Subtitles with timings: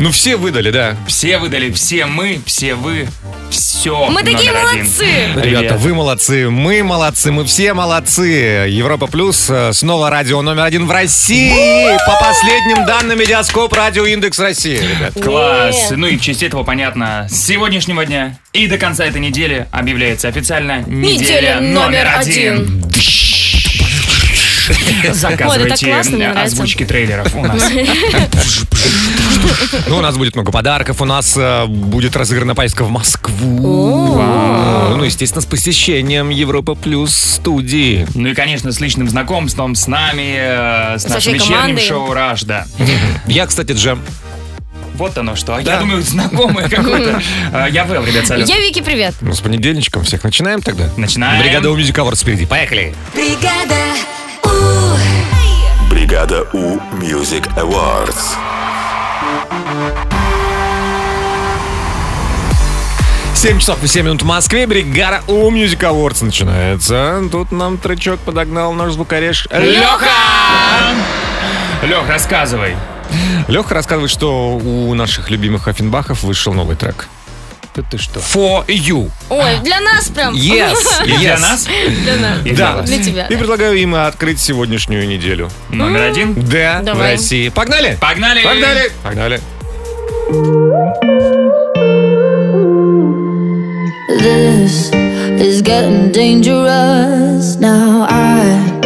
[0.00, 0.96] Ну, все выдали, да.
[1.06, 3.06] Все выдали, все мы, все вы,
[3.50, 4.08] все.
[4.08, 4.78] Мы такие номер один.
[4.78, 5.06] молодцы.
[5.36, 8.66] Ребята, вы молодцы, мы молодцы, мы все молодцы.
[8.66, 11.98] Европа Плюс э, снова радио номер один в России.
[12.06, 15.22] По последним данным Медиаскоп Радио Индекс России, ребят.
[15.22, 15.90] Класс.
[15.90, 17.26] Ну и в честь этого понятно.
[17.28, 22.82] С сегодняшнего дня и до конца этой недели объявляется официально неделя, номер один.
[25.12, 26.54] Заказывайте классно, мне нравится.
[26.54, 27.70] озвучки трейлеров у нас.
[29.88, 34.14] Ну, у нас будет много подарков, у нас э, будет разыграна поездка в Москву.
[34.14, 34.96] Вау.
[34.96, 38.06] Ну, естественно, с посещением Европа Плюс студии.
[38.14, 40.36] Ну и, конечно, с личным знакомством с нами,
[40.94, 41.86] э, с, нашим вечерним командой.
[41.86, 42.66] шоу «Раш», да.
[43.26, 44.00] Я, кстати, Джем.
[44.94, 45.58] Вот оно что.
[45.62, 45.74] Да.
[45.74, 47.22] Я думаю, знакомый какой-то.
[47.52, 48.48] Э, Я Вэл, ребят, салют.
[48.48, 49.14] Я Вики, привет.
[49.20, 50.90] Ну, с понедельничком всех начинаем тогда?
[50.96, 51.42] Начинаем.
[51.42, 52.46] Бригада у Music Awards впереди.
[52.46, 52.94] Поехали.
[55.90, 58.59] Бригада У Music Awards.
[63.34, 64.66] Семь часов и 7 минут в Москве.
[64.66, 67.22] Бригада у Music Awards начинается.
[67.32, 70.10] Тут нам тречок подогнал наш звукореж Леха.
[71.82, 72.76] Лех, рассказывай.
[73.48, 77.08] Леха рассказывает, что у наших любимых Офенбахов вышел новый трек.
[77.74, 78.20] Тут ты что?
[78.20, 79.10] For You.
[79.30, 80.34] Ой, для нас прям.
[80.34, 80.76] Yes.
[81.06, 81.40] И для yes.
[81.40, 81.66] нас?
[82.02, 82.44] Для нас.
[82.44, 82.82] И Да.
[82.82, 83.26] Для тебя.
[83.26, 85.50] И предлагаю им открыть сегодняшнюю неделю.
[85.70, 86.34] Номер один.
[86.34, 87.12] Да, в Давай.
[87.12, 87.48] России.
[87.48, 87.96] Погнали!
[88.00, 88.42] Погнали!
[88.42, 88.92] Погнали!
[89.02, 89.40] Погнали!
[94.20, 94.92] This
[95.40, 97.56] is getting dangerous.
[97.56, 98.78] Now I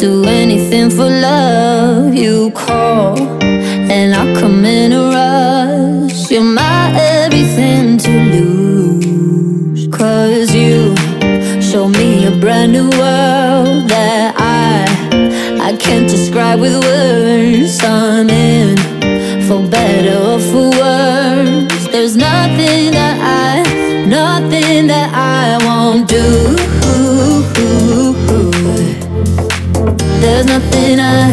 [0.00, 2.14] do anything for love.
[2.14, 6.32] You call, and I come in a rush.
[6.32, 9.86] You're my everything to lose.
[9.96, 10.96] Cause you
[11.62, 14.84] show me a brand new world that I
[15.62, 17.78] I can't describe with words.
[17.84, 18.76] I'm in
[19.46, 20.87] for better or for worse.
[22.00, 26.54] There's nothing that I, nothing that I won't do.
[30.20, 31.26] There's nothing I,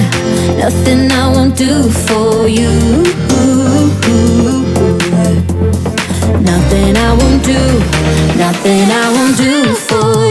[0.58, 2.72] nothing I won't do for you.
[6.42, 7.62] Nothing I won't do,
[8.36, 10.25] nothing I won't do for you.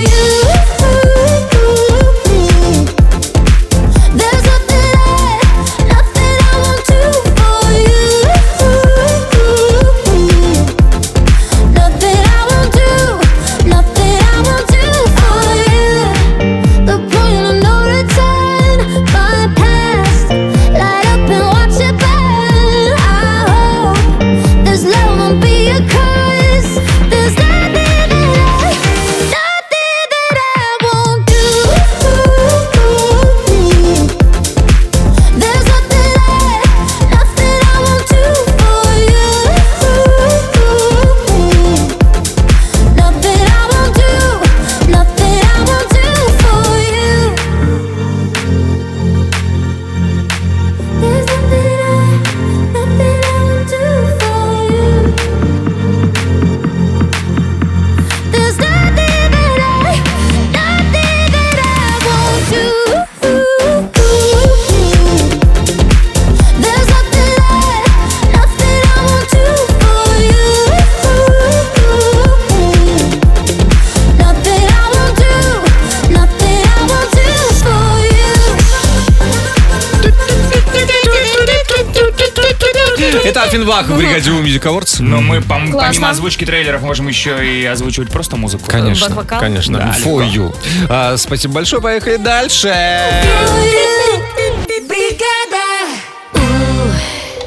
[84.54, 84.96] Music Awards.
[85.02, 85.78] Но мы, пом- Классно.
[85.88, 88.64] помимо озвучки трейлеров, можем еще и озвучивать просто музыку.
[88.68, 89.40] Конечно, Бак-вокал?
[89.40, 89.78] конечно.
[89.78, 90.52] Да, For легко.
[90.52, 90.56] you.
[90.88, 92.74] А, спасибо большое, поехали дальше.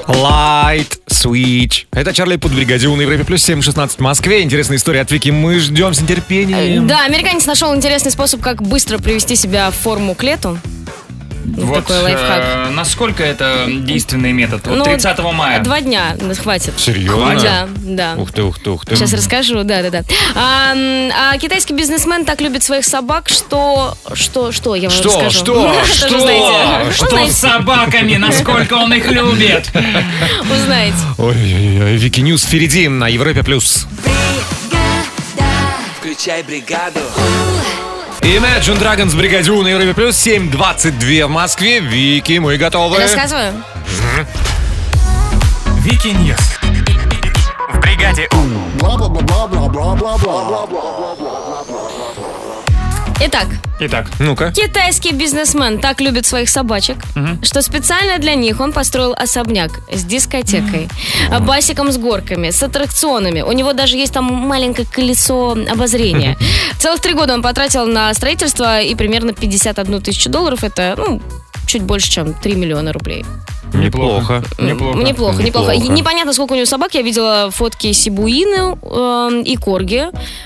[0.08, 1.86] Light Switch.
[1.92, 4.42] Это Чарли Пут бригаде У на Европе плюс 7.16 в Москве.
[4.42, 5.30] Интересная история от Вики.
[5.30, 6.88] Мы ждем с нетерпением.
[6.88, 10.58] Да, американец нашел интересный способ, как быстро привести себя в форму к лету.
[11.66, 12.44] Вот такой лайфхак.
[12.44, 14.66] э, насколько это действенный метод?
[14.68, 15.60] Вот Ну, 30 мая.
[15.62, 16.74] Два дня ну, хватит.
[16.78, 17.36] Серьезно?
[17.42, 18.14] Да, да.
[18.22, 18.96] Ух ты, ух ты, ух ты.
[18.96, 20.02] Сейчас расскажу, да, да, да.
[20.36, 20.74] А,
[21.34, 25.40] а китайский бизнесмен так любит своих собак, что, что, что я вам Что, расскажу.
[25.40, 26.20] что, что?
[26.20, 26.92] знаете.
[26.94, 28.16] Что с собаками?
[28.18, 29.70] Насколько он их любит?
[30.52, 30.96] узнаете.
[31.18, 33.88] Ой-ой-ой, Wiki News впереди на Европе плюс.
[36.00, 37.00] Включай бригаду.
[38.28, 41.80] Imagine Dragons У на Европе плюс 7.22 в Москве.
[41.80, 43.00] Вики, мы готовы.
[43.00, 43.54] Рассказываю.
[45.80, 46.38] Вики News.
[47.74, 48.48] В бригаде У.
[53.22, 53.48] Итак,
[53.80, 54.52] Итак, Ну-ка.
[54.52, 56.98] Китайский бизнесмен так любит своих собачек,
[57.44, 60.90] что специально для них он построил особняк с дискотекой,
[61.32, 63.42] а, басиком с горками, с аттракционами.
[63.42, 66.38] У него даже есть там маленькое колесо обозрения.
[66.80, 70.64] Целых три года он потратил на строительство и примерно 51 тысячу долларов.
[70.64, 71.22] Это, ну,
[71.68, 73.26] чуть больше, чем 3 миллиона рублей.
[73.74, 74.44] Неплохо.
[74.58, 74.98] Неплохо.
[75.00, 75.74] Неплохо, неплохо.
[75.76, 75.94] Неплохо.
[75.94, 76.94] Непонятно, сколько у него собак.
[76.96, 80.06] Я видела фотки Сибуины э, и Корги.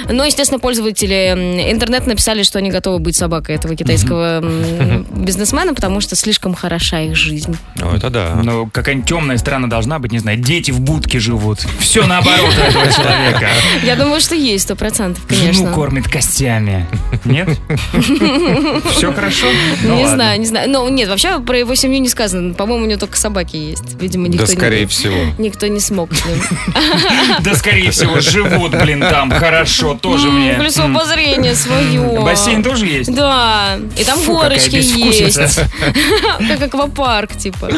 [0.10, 5.74] Но, естественно, пользователи м, интернета написали, что они готовы быть собакой этого китайского м, бизнесмена,
[5.74, 7.58] потому что слишком хороша их жизнь.
[7.76, 8.40] Ну, это да.
[8.44, 11.60] Ну, какая-нибудь темная сторона должна быть, не знаю, дети в будке живут.
[11.80, 13.50] Все наоборот у этого человека.
[13.84, 15.74] Я думаю, что есть, сто процентов, Жену конечно.
[15.74, 16.88] кормит костями.
[17.26, 17.50] Нет?
[18.92, 19.48] Все хорошо?
[19.84, 20.70] Ну не знаю, не знаю.
[20.70, 22.54] Но нет, вообще про его семью не сказано.
[22.54, 24.00] По-моему, у него только собаки есть.
[24.00, 25.16] Видимо, никто Да, не- скорее всего.
[25.38, 26.38] Никто не смог с ним.
[27.42, 29.32] Да, скорее всего, живут, блин, там.
[29.32, 30.54] Хорошо, тоже мне.
[30.56, 30.96] Колесо М.
[30.98, 32.20] обозрения свое.
[32.22, 33.14] Бассейн тоже есть?
[33.14, 35.60] Да, и там горочки есть.
[36.50, 37.70] Как аквапарк, типа.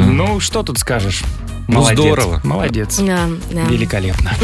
[0.00, 1.22] Ну, что тут скажешь?
[1.66, 1.98] Ну, Молодец.
[1.98, 2.40] здорово.
[2.44, 2.98] Молодец.
[2.98, 3.62] Да, да.
[3.62, 4.30] Великолепно.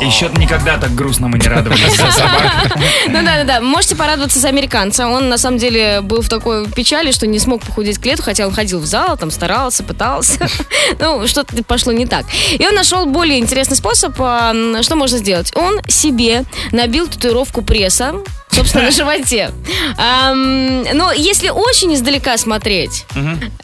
[0.00, 2.78] Еще никогда так грустно мы не радовались за собак.
[3.08, 3.60] Ну да, да, да.
[3.60, 5.08] Можете порадоваться за американца.
[5.08, 8.46] Он на самом деле был в такой печали, что не смог похудеть к лету, хотя
[8.46, 10.48] он ходил в зал, там старался, пытался.
[10.98, 12.24] Ну, что-то пошло не так.
[12.58, 15.52] И он нашел более интересный способ, а, что можно сделать.
[15.54, 18.14] Он себе набил татуировку пресса,
[18.50, 19.50] собственно, на животе.
[19.96, 23.04] Ам, Но если очень издалека смотреть,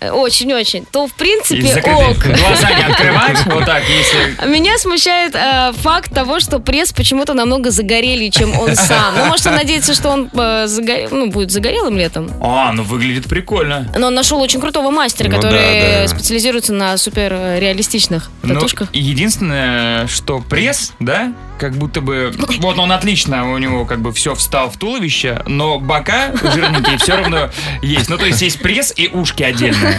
[0.00, 2.16] э, очень-очень, то в принципе ок.
[2.18, 4.46] глаза не открывать, вот так, если...
[4.48, 9.14] Меня смущает э, факт того, что пресс почему-то намного загорелее, чем он сам.
[9.16, 12.30] Ну, может, он надеется, что он э, загоре- ну, будет загорелым летом.
[12.40, 13.92] А, ну выглядит прикольно.
[13.96, 16.08] Но он нашел очень крутого мастера, Ну который да, да.
[16.08, 18.88] специализируется на супер э, реалистичных Ну, татушках.
[18.92, 22.32] единственное, что пресс, да, как будто бы...
[22.58, 27.16] Вот он отлично, у него как бы все встал в туловище, но бока жирненькие все
[27.16, 27.50] равно
[27.82, 28.08] есть.
[28.08, 29.94] Ну, то есть есть пресс и ушки отдельно.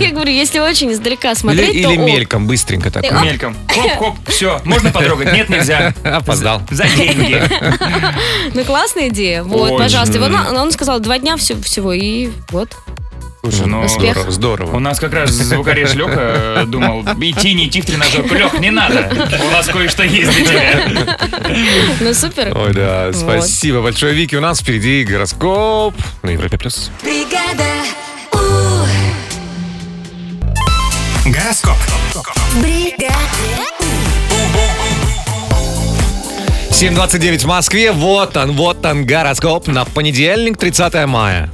[0.00, 3.02] Я говорю, если очень издалека Или, смотреть, то или мельком, быстренько так.
[3.22, 3.56] Мельком.
[3.68, 4.60] Хоп-хоп, все.
[4.64, 5.32] Можно потрогать?
[5.32, 5.94] Нет, нельзя.
[6.04, 6.62] Опоздал.
[6.70, 7.42] За деньги.
[8.54, 9.42] Ну, классная идея.
[9.42, 9.78] Вот, Очень.
[9.78, 10.22] пожалуйста.
[10.22, 12.76] Он, он сказал, два дня все, всего, и вот.
[13.42, 13.80] Слушай, ну...
[13.80, 14.12] Успех.
[14.12, 14.76] Здорово, здорово.
[14.76, 18.32] У нас как раз звукореж Леха э, думал, идти, не идти в тренажерку.
[18.36, 19.10] Лех, не надо.
[19.44, 21.26] У нас кое-что есть для тебя.
[21.98, 22.56] Ну, супер.
[22.56, 23.16] Ой, да, Вот.
[23.16, 24.36] спасибо большое, Вики.
[24.36, 26.56] У нас впереди гороскоп на Европе+.
[26.56, 26.92] плюс.
[31.26, 31.76] Гороскоп.
[36.70, 37.90] 7.29 в Москве.
[37.90, 41.50] Вот он, вот он, гороскоп на понедельник, 30 мая.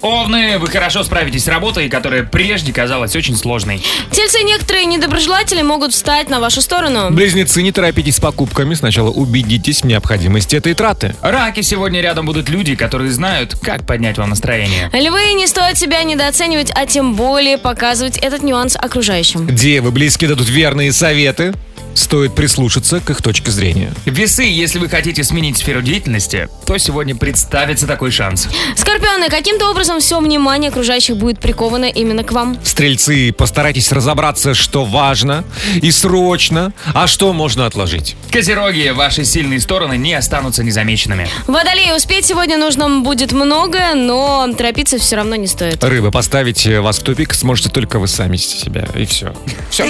[0.00, 3.82] Овны, вы хорошо справитесь с работой, которая прежде казалась очень сложной.
[4.12, 7.10] Тельцы некоторые недоброжелатели могут встать на вашу сторону.
[7.10, 8.74] Близнецы, не торопитесь с покупками.
[8.74, 11.16] Сначала убедитесь в необходимости этой траты.
[11.20, 14.90] Раки, сегодня рядом будут люди, которые знают, как поднять вам настроение.
[14.92, 19.46] Львы, не стоит себя недооценивать, а тем более показывать этот нюанс окружающим.
[19.54, 21.54] Девы, близкие дадут верные советы.
[21.94, 23.92] Стоит прислушаться к их точке зрения.
[24.04, 28.46] Весы, если вы хотите сменить сферу деятельности, то сегодня представится такой шанс.
[28.76, 32.58] Скорпионы, каким-то образом все внимание окружающих будет приковано именно к вам.
[32.62, 35.44] Стрельцы, постарайтесь разобраться, что важно
[35.82, 38.16] и срочно, а что можно отложить.
[38.30, 41.28] Козероги, ваши сильные стороны не останутся незамеченными.
[41.46, 45.82] Водолеи, успеть сегодня нужно будет много, но торопиться все равно не стоит.
[45.82, 48.86] Рыбы, поставить э, вас в тупик сможете только вы сами себя.
[48.94, 49.34] И все.
[49.70, 49.84] Все.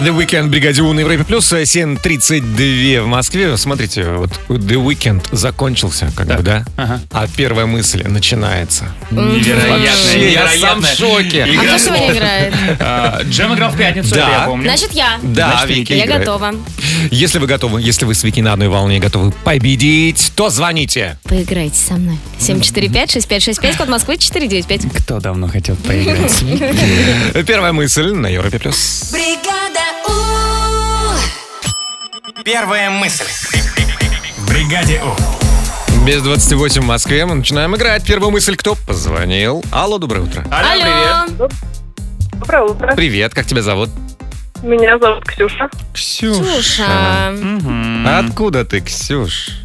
[0.00, 3.56] The Weekend бригаде У на Европе Плюс, э, 7.32 в Москве.
[3.56, 6.64] Смотрите, вот The Weekend закончился, как бы, да?
[6.76, 7.00] Ага.
[7.10, 8.84] А первая мысль начинается.
[9.10, 11.44] Невероятно, Вообще, я сам в шоке.
[11.44, 12.54] А кто сегодня играет?
[12.80, 14.28] А, Джем играл в пятницу, Да.
[14.40, 14.64] я помню.
[14.68, 15.18] Значит, я.
[15.22, 16.20] Да, Значит, Вики Я играет.
[16.24, 16.54] готова.
[17.10, 21.18] Если вы готовы, если вы с Вики на одной волне и готовы победить, то звоните.
[21.22, 22.18] Поиграйте со мной.
[22.40, 24.92] 745-6565, код Москвы 495.
[25.02, 26.44] Кто давно хотел поиграть?
[27.46, 29.12] Первая мысль на Европе Плюс.
[32.44, 33.24] Первая мысль.
[34.46, 36.04] Бригаде У.
[36.04, 38.04] Без 28 в Москве мы начинаем играть.
[38.04, 39.64] Первую мысль кто позвонил?
[39.72, 40.44] Алло, доброе утро.
[40.50, 41.50] Алло, привет.
[42.34, 42.94] Доброе утро.
[42.94, 43.88] Привет, как тебя зовут?
[44.62, 45.70] Меня зовут Ксюша.
[45.94, 47.30] Ксюша.
[47.32, 48.06] Мгм.
[48.06, 49.60] Откуда ты, Ксюш?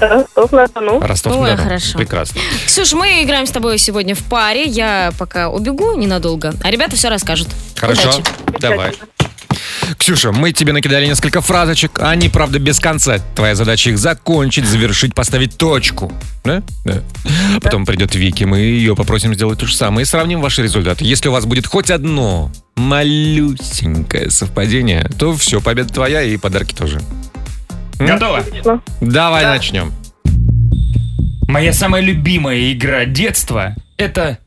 [0.00, 1.00] Ростов-на-Дону.
[1.00, 1.98] ростов Ой, хорошо.
[1.98, 2.40] Прекрасно.
[2.64, 4.62] Ксюш, мы играем с тобой сегодня в паре.
[4.62, 7.48] Я пока убегу ненадолго, а ребята все расскажут.
[7.74, 8.22] Хорошо, Удачи.
[8.60, 8.94] давай.
[9.96, 13.18] Ксюша, мы тебе накидали несколько фразочек, они, правда, без конца.
[13.34, 16.12] Твоя задача их закончить, завершить, поставить точку.
[16.44, 16.62] Да?
[16.84, 17.02] Да.
[17.62, 21.04] Потом придет Вики, мы ее попросим сделать то же самое и сравним ваши результаты.
[21.04, 27.00] Если у вас будет хоть одно малюсенькое совпадение, то все, победа твоя и подарки тоже.
[27.98, 28.38] Готово?
[28.38, 28.82] Отлично.
[29.00, 29.92] Давай начнем.
[31.48, 34.38] Моя самая любимая игра детства— это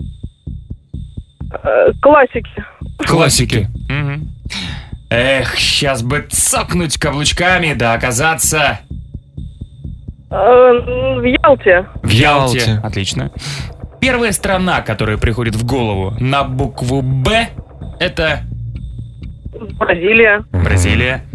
[1.64, 2.64] Э, Классики.
[3.00, 3.70] классики.
[3.90, 4.32] Мгм.
[5.14, 8.80] Эх, сейчас бы цокнуть каблучками, да оказаться
[10.30, 10.36] Э,
[11.20, 11.86] В Ялте.
[12.02, 12.58] в Ялте.
[12.60, 12.80] Ялте.
[12.82, 13.32] Отлично.
[14.00, 17.50] Первая страна, которая приходит в голову на букву «Б»—
[18.00, 18.40] это
[19.78, 20.44] Бразилия.
[20.54, 21.26] Бразилия.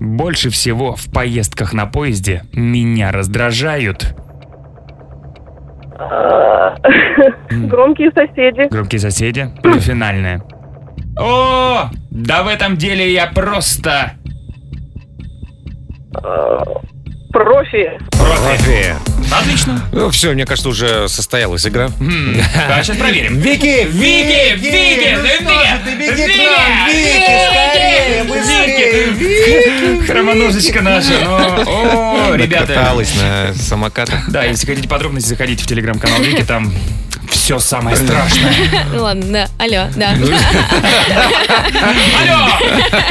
[0.00, 4.14] Больше всего в поездках на поезде меня раздражают
[5.98, 6.74] Э,
[7.50, 8.66] Громкие соседи.
[8.70, 9.50] громкие соседи.
[9.62, 10.42] Ну финальное.
[11.20, 14.12] О, да в этом деле я просто
[17.32, 17.98] Профи.
[18.10, 19.09] Профи.
[19.32, 19.82] Отлично.
[19.92, 21.90] Ну, все, мне кажется, уже состоялась игра.
[21.98, 23.38] Да, сейчас проверим.
[23.38, 23.86] Вики!
[23.86, 26.30] Вики, Вики, ну, Вики,
[28.50, 31.12] Вики, Вики, Хромоножечка наша.
[31.22, 32.74] ну, О, ребята.
[32.74, 34.28] Каталась на самокатах.
[34.30, 36.72] Да, если хотите подробности, заходите в телеграм-канал Вики, там
[37.28, 38.52] все самое страшное.
[38.92, 39.48] Ну ладно, да.
[39.58, 40.10] Алло, да.
[42.20, 42.48] Алло!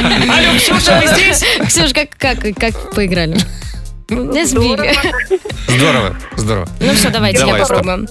[0.00, 1.44] Алло, Ксюша, вы здесь?
[1.66, 3.36] Ксюш, как, как, как поиграли?
[4.10, 4.94] Не сбили.
[5.68, 6.68] Здорово, здорово.
[6.80, 7.78] Ну все, давайте, я Давай, стоп.
[7.78, 8.08] попробую.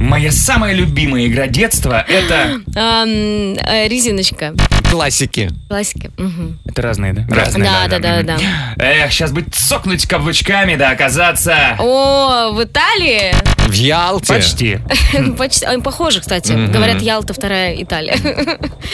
[0.00, 2.60] Моя самая любимая игра детства это...
[2.76, 4.54] Э, Резиночка.
[4.90, 5.50] Классики.
[5.68, 6.10] Классика.
[6.18, 6.58] Мгм.
[6.66, 7.22] Это разные, да?
[7.28, 8.36] Да, Разные, да, да, да.
[8.76, 11.76] Эх, сейчас бы цокнуть каблучками, да оказаться...
[11.78, 13.34] О, в Италии?
[13.66, 14.34] В Ялте.
[14.34, 14.78] Почти.
[15.38, 15.64] Почти.
[15.64, 16.52] а, Похоже, кстати.
[16.52, 18.16] Говорят, Ялта вторая Италия.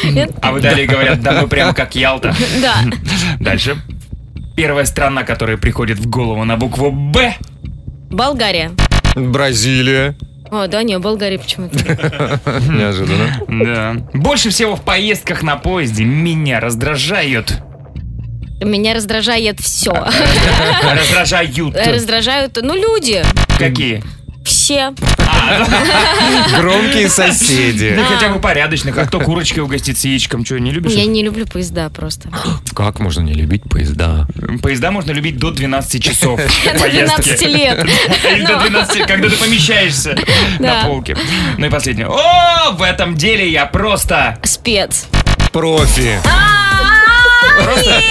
[0.04, 0.30] Нет?
[0.42, 2.34] А в Италии говорят, да мы прямо как Ялта.
[2.62, 2.76] Да.
[3.40, 3.76] Дальше.
[4.60, 7.34] Первая страна, которая приходит в голову на букву «Б».
[8.10, 8.72] Болгария.
[9.16, 10.18] Бразилия.
[10.50, 11.78] О, да, не, Болгария почему-то.
[12.68, 13.40] Неожиданно.
[13.48, 14.06] Да.
[14.12, 17.62] Больше всего в поездках на поезде меня раздражают.
[18.60, 19.94] Меня раздражает все.
[20.82, 21.74] Раздражают.
[21.74, 23.24] Раздражают, ну, люди.
[23.58, 24.02] Какие?
[24.70, 24.94] Все.
[26.60, 27.92] Громкие соседи.
[27.96, 28.96] Ну хотя бы порядочных.
[28.98, 30.44] А кто курочкой угостит с яичком?
[30.44, 30.92] Что, не любишь?
[30.92, 32.28] Я не люблю поезда просто.
[32.76, 34.28] Как можно не любить поезда?
[34.62, 37.20] Поезда можно любить до 12 часов До поездки.
[37.36, 37.84] 12 лет.
[38.32, 40.16] Или до 12, когда ты помещаешься
[40.60, 40.84] на Да.
[40.86, 41.16] полке.
[41.58, 42.06] Ну и последнее.
[42.06, 44.38] О, в этом деле я просто...
[44.44, 45.08] Спец.
[45.52, 46.20] Профи.
[47.64, 48.02] Просто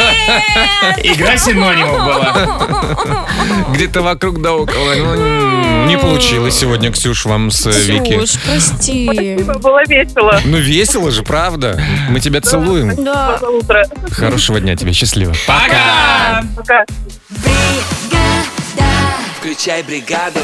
[1.04, 3.28] игра синонимов была.
[3.74, 4.94] Где-то вокруг да около.
[4.96, 8.18] Ну, не получилось сегодня, Ксюш, вам с э, Вики.
[8.18, 9.40] Ксюш, прости.
[9.60, 10.40] Было весело.
[10.46, 11.82] Ну, весело же, правда?
[12.10, 13.04] Мы тебя целуем.
[13.04, 13.40] Да.
[14.12, 15.34] Хорошего дня тебе, счастливо.
[15.48, 16.44] Пока!
[16.56, 16.86] Пока.
[19.40, 20.42] Включай бригаду.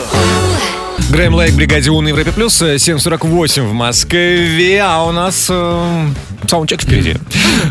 [1.10, 6.08] Грэм Лайк, Бригаде У на Европе Плюс, э, 7.48 в Москве, а у нас э,
[6.48, 7.16] саундчек впереди.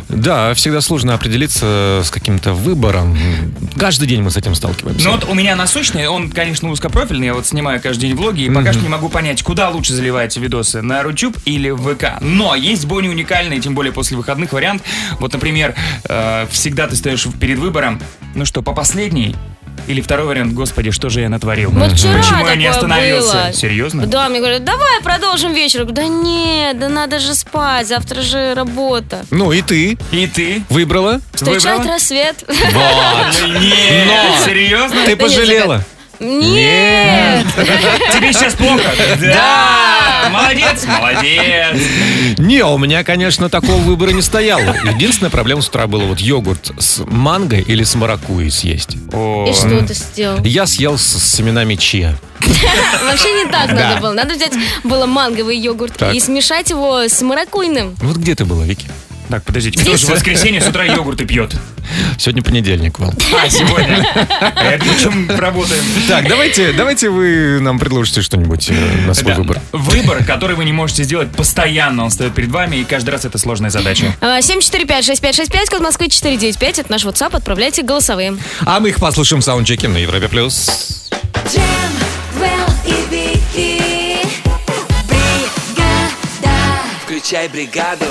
[0.09, 3.17] Да, всегда сложно определиться с каким-то выбором.
[3.77, 5.05] Каждый день мы с этим сталкиваемся.
[5.05, 8.51] Ну вот у меня насущный, он, конечно, узкопрофильный, я вот снимаю каждый день влоги, и
[8.51, 12.21] пока что не могу понять, куда лучше заливаете видосы, на Рутюб или в ВК.
[12.21, 14.83] Но есть более уникальный, тем более после выходных вариант.
[15.19, 15.75] Вот, например,
[16.09, 18.01] э, всегда ты стоишь перед выбором,
[18.35, 19.35] ну что, по последней
[19.87, 21.71] или второй вариант, господи, что же я натворил?
[21.71, 23.33] Вот вчера Почему я не остановился?
[23.33, 23.53] было.
[23.53, 24.07] Серьезно?
[24.07, 25.81] Да, мне говорят, давай продолжим вечер.
[25.81, 29.25] Я говорю, Да нет, да надо же спать, завтра же работа.
[29.31, 30.63] Ну и ты И ты?
[30.71, 31.21] выбрала?
[31.35, 31.93] Встречать Выбрала?
[31.95, 32.45] рассвет.
[32.49, 33.49] Вот.
[33.61, 34.45] Нет, Но!
[34.47, 35.05] серьезно?
[35.07, 35.85] Ты пожалела?
[36.21, 37.45] Нет.
[38.15, 38.83] Тебе сейчас плохо?
[39.21, 39.84] Да!
[40.31, 41.81] Молодец, молодец.
[42.39, 44.75] Не, у меня, конечно, такого выбора не стояло.
[44.85, 48.97] Единственная проблема с утра была вот йогурт с манго или с маракуйей съесть.
[49.13, 50.43] О, И что ты сделал?
[50.45, 52.19] Я съел с, с семенами чия.
[53.05, 53.75] Вообще не так Да.
[53.75, 54.13] надо было.
[54.13, 54.53] Надо взять
[54.83, 56.15] было манговый йогурт Так.
[56.15, 57.95] и смешать его с маракуйным.
[58.01, 58.87] Вот где ты была, Вики?
[59.31, 61.55] Так, подождите, кто же в воскресенье с утра йогурты пьет?
[62.19, 63.13] Сегодня понедельник, Вал.
[63.43, 64.07] А, сегодня.
[64.57, 65.83] Это чем работаем?
[66.09, 69.39] Так, давайте, давайте вы нам предложите что-нибудь э, на свой Да.
[69.39, 69.61] выбор.
[69.73, 73.39] Выбор, который вы не можете сделать постоянно, он стоит перед вами, и каждый раз это
[73.39, 74.15] сложная задача.
[74.21, 76.79] А, 745-6565, код Москвы 495.
[76.81, 77.35] Это наш WhatsApp.
[77.37, 78.37] Отправляйте голосовые.
[78.65, 81.11] А мы их послушаем в саундчеке на Европе плюс.
[87.05, 88.07] Включай бригаду.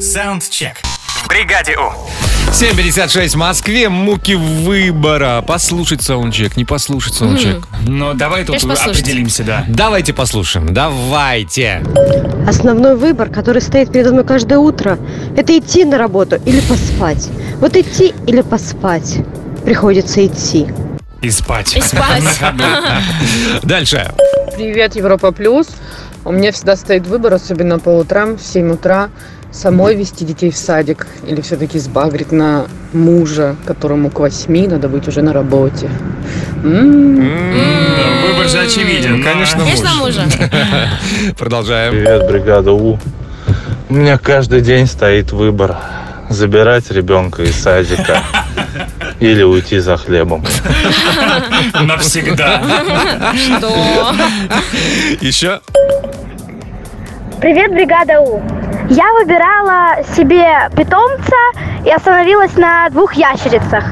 [0.00, 0.76] Саундчек.
[1.24, 1.90] В бригаде У.
[2.52, 3.88] 7.56 в Москве.
[3.88, 5.42] Муки выбора.
[5.46, 7.66] Послушать саундчек, не послушать саундчек.
[7.86, 9.64] Но давай тут определимся, да.
[9.68, 10.72] Давайте послушаем.
[10.72, 11.82] Давайте.
[12.46, 14.98] Основной выбор, который стоит передо мной каждое утро,
[15.36, 17.28] это идти на работу или поспать.
[17.58, 19.18] Вот идти или поспать.
[19.64, 20.68] Приходится идти.
[21.22, 21.76] И спать.
[21.76, 22.22] И спать.
[23.62, 24.12] Дальше.
[24.56, 25.68] Привет, Европа Плюс.
[26.24, 29.08] У меня всегда стоит выбор, особенно по утрам, в 7 утра,
[29.50, 35.08] самой вести детей в садик или все-таки сбагрить на мужа, которому к 8 надо быть
[35.08, 35.88] уже на работе.
[36.62, 37.16] М.
[38.26, 39.18] Выбор же очевиден.
[39.18, 40.00] Ну, конечно, Конечно, муж.
[40.00, 40.22] мужа.
[41.38, 41.92] Продолжаем.
[41.92, 42.98] Привет, бригада У.
[43.88, 45.76] У меня каждый день стоит выбор.
[46.28, 48.22] Забирать ребенка из садика
[49.20, 50.42] или уйти за хлебом.
[51.74, 52.62] Навсегда.
[53.34, 54.14] Что?
[55.20, 55.60] Еще?
[57.40, 58.42] Привет, бригада У.
[58.90, 61.36] Я выбирала себе питомца
[61.86, 63.84] и остановилась на двух ящерицах.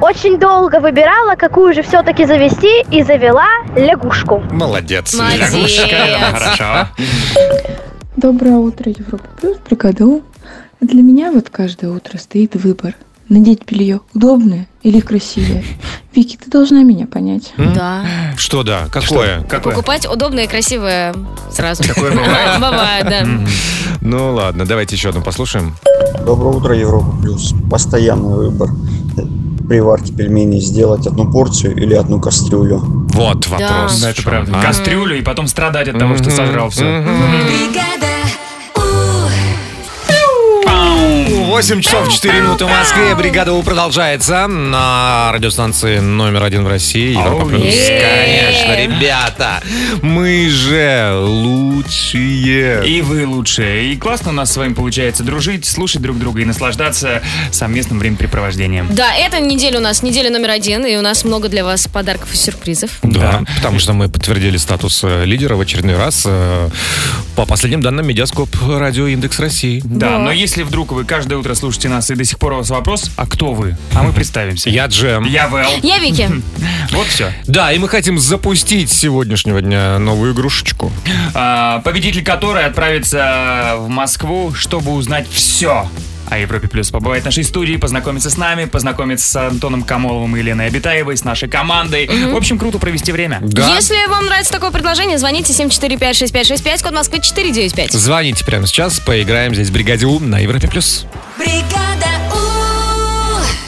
[0.00, 4.42] Очень долго выбирала, какую же все-таки завести, и завела лягушку.
[4.50, 5.14] Молодец.
[5.14, 5.88] Молодец.
[6.32, 6.88] Хорошо.
[8.16, 10.22] Доброе утро, Европа Плюс, бригада У.
[10.80, 12.94] Для меня вот каждое утро стоит выбор.
[13.28, 15.64] Надеть белье удобное или красивее.
[16.14, 17.52] Вики, ты должна меня понять.
[17.56, 18.04] Да.
[18.36, 18.86] Что да?
[18.90, 19.42] Какое?
[19.42, 19.74] Какое?
[19.74, 21.12] Покупать удобное и красивое
[21.50, 21.82] сразу.
[21.82, 22.54] Такое бывает?
[22.60, 23.26] Бывает, да.
[24.00, 25.74] Ну ладно, давайте еще одну послушаем.
[26.24, 27.52] Доброе утро, Европа Плюс.
[27.68, 28.70] Постоянный выбор.
[29.68, 32.78] При варке пельменей сделать одну порцию или одну кастрюлю.
[32.78, 34.00] Вот вопрос.
[34.00, 34.52] Да, это правда.
[34.54, 34.62] а?
[34.62, 36.84] Кастрюлю и потом страдать от того, что сожрал все.
[36.84, 38.06] Бригада
[41.46, 43.14] 8 часов 4 минуты в Москве.
[43.14, 47.12] Бригада У продолжается на радиостанции номер один в России.
[47.12, 47.62] Европа Плюс.
[47.62, 49.62] Конечно, ребята.
[50.02, 52.86] Мы же лучшие.
[52.86, 53.92] И вы лучшие.
[53.92, 57.22] И классно у нас с вами получается дружить, слушать друг друга и наслаждаться
[57.52, 58.88] совместным времяпрепровождением.
[58.92, 62.34] Да, эта неделя у нас неделя номер один, и у нас много для вас подарков
[62.34, 62.90] и сюрпризов.
[63.02, 66.68] Да, потому что мы подтвердили статус э, лидера в очередной раз э,
[67.36, 69.80] по последним данным Медиаскоп Радио Индекс России.
[69.84, 70.18] Да, Да.
[70.18, 73.10] но если вдруг вы каждое утро слушаете нас и до сих пор у вас вопрос,
[73.16, 73.76] а кто вы?
[73.94, 74.70] А мы представимся.
[74.70, 75.24] Я Джем.
[75.24, 75.68] Я Вэл.
[75.82, 76.30] Я Вики.
[76.92, 77.32] Вот все.
[77.46, 80.92] Да, и мы хотим запустить с сегодняшнего дня новую игрушечку.
[81.34, 85.88] А, победитель которой отправится в Москву, чтобы узнать все
[86.28, 86.90] о Европе Плюс.
[86.90, 91.24] Побывать в нашей студии, познакомиться с нами, познакомиться с Антоном Камоловым и Еленой Обитаевой, с
[91.24, 92.06] нашей командой.
[92.06, 93.38] В общем, круто провести время.
[93.42, 93.74] Да.
[93.74, 97.92] Если вам нравится такое предложение, звоните 745-6565, код Москвы 495.
[97.92, 101.06] Звоните прямо сейчас, поиграем здесь в Бригаде У на Европе Плюс.
[101.38, 102.08] Бригада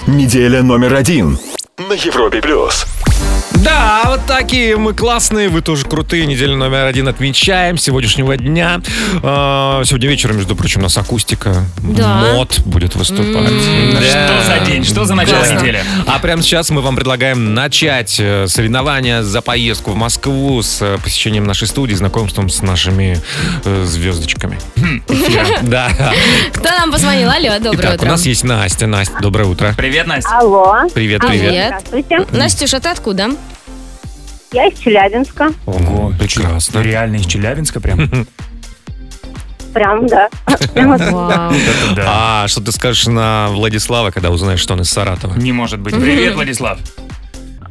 [0.07, 0.11] У.
[0.11, 1.39] Неделя номер один
[1.79, 2.87] на Европе плюс.
[3.65, 6.27] Да, вот такие мы классные, вы тоже крутые.
[6.27, 8.81] Неделя номер один отмечаем сегодняшнего дня.
[9.23, 11.65] А, Сегодня вечером, между прочим, у нас акустика.
[11.83, 12.33] Да.
[12.35, 13.27] Мод будет выступать.
[13.51, 14.01] М, Да.
[14.01, 14.85] Что за день?
[14.85, 15.55] Что за начало Да.
[15.55, 15.83] недели?
[16.07, 20.99] А прямо сейчас мы вам предлагаем начать э, соревнования за поездку в Москву с э,
[21.03, 23.21] посещением нашей студии, знакомством с нашими
[23.65, 24.59] э, звездочками.
[25.63, 25.91] Да.
[26.55, 27.29] Кто нам позвонил?
[27.31, 28.07] Алло, доброе Итак, у утро.
[28.11, 28.87] нас есть Настя.
[28.87, 29.75] Настя, доброе утро.
[29.77, 30.31] Привет, Настя.
[30.39, 30.77] Алло.
[30.95, 31.41] Привет, Привет.
[31.49, 31.67] привет.
[31.89, 32.27] Здравствуйте.
[32.37, 33.31] Настюша, ты откуда?
[34.53, 35.53] Я из Челябинска.
[35.67, 36.81] Ого, прекрасно.
[36.81, 38.09] Реально из Челябинска прям?
[39.75, 40.31] Прям, да.
[42.07, 45.35] А что ты скажешь на Владислава, когда узнаешь, что он из Саратова?
[45.35, 45.95] Не может быть.
[46.01, 46.79] Привет, Владислав.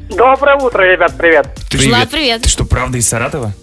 [0.09, 1.47] Доброе утро, ребят, привет.
[1.69, 2.41] Ты, Влад, что, привет.
[2.43, 3.53] ты что, правда из Саратова?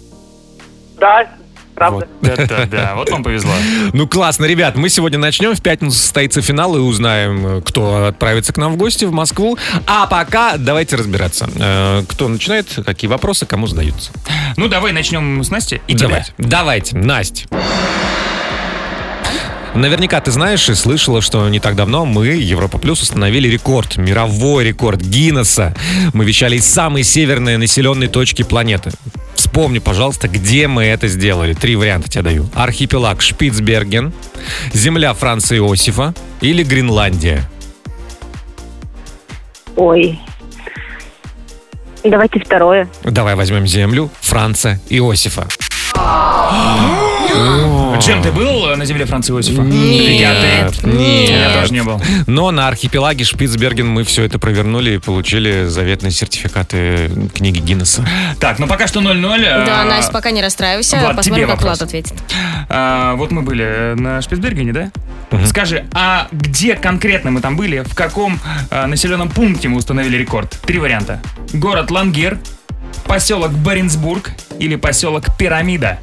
[1.00, 1.26] Да,
[1.74, 2.08] правда.
[2.20, 3.52] Вот это да, вот вам повезло.
[3.92, 5.54] Ну классно, ребят, мы сегодня начнем.
[5.54, 9.58] В пятницу состоится финал и узнаем, кто отправится к нам в гости в Москву.
[9.86, 11.48] А пока давайте разбираться.
[11.56, 14.12] Э, Кто начинает, какие вопросы, кому задаются.
[14.56, 16.08] Ну, давай начнем с Насти и тебя.
[16.08, 17.46] давайте, давайте, Настя.
[19.74, 24.64] Наверняка ты знаешь и слышала, что не так давно мы, Европа Плюс, установили рекорд, мировой
[24.64, 25.74] рекорд Гиннесса.
[26.12, 28.92] Мы вещали из самой северной населенной точки планеты.
[29.34, 31.54] Вспомни, пожалуйста, где мы это сделали.
[31.54, 32.46] Три варианта тебе даю.
[32.54, 34.12] Архипелаг Шпицберген,
[34.72, 37.48] земля Франца Иосифа или Гренландия.
[39.74, 40.20] Ой.
[42.04, 42.88] Давайте второе.
[43.02, 45.48] Давай возьмем землю Франца Иосифа.
[47.98, 49.62] Джем, ты был на земле Франца Иосифа?
[49.62, 51.30] Нет, нет.
[51.30, 52.00] Я тоже не был.
[52.26, 58.04] Но на архипелаге Шпицберген мы все это провернули и получили заветные сертификаты книги Гиннесса.
[58.40, 59.40] Так, ну пока что 0-0.
[59.64, 60.96] Да, а, Настя, пока не расстраивайся.
[60.98, 61.62] Влад, Посмотрим, как.
[61.62, 62.14] Влад ответит.
[62.68, 64.90] а, Вот мы были на Шпицбергене, да?
[65.46, 67.80] Скажи, а где конкретно мы там были?
[67.80, 68.38] В каком
[68.70, 70.50] а, населенном пункте мы установили рекорд?
[70.66, 71.20] Три варианта.
[71.52, 72.38] Город Лангер,
[73.06, 75.98] поселок Баренцбург или поселок Пирамида?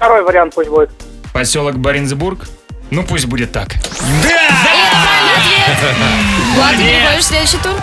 [0.00, 0.90] Второй вариант пусть будет.
[1.34, 2.46] Поселок Баренцбург?
[2.90, 3.74] Ну пусть будет так.
[6.54, 7.74] Влад, ты переходишь в следующий тур?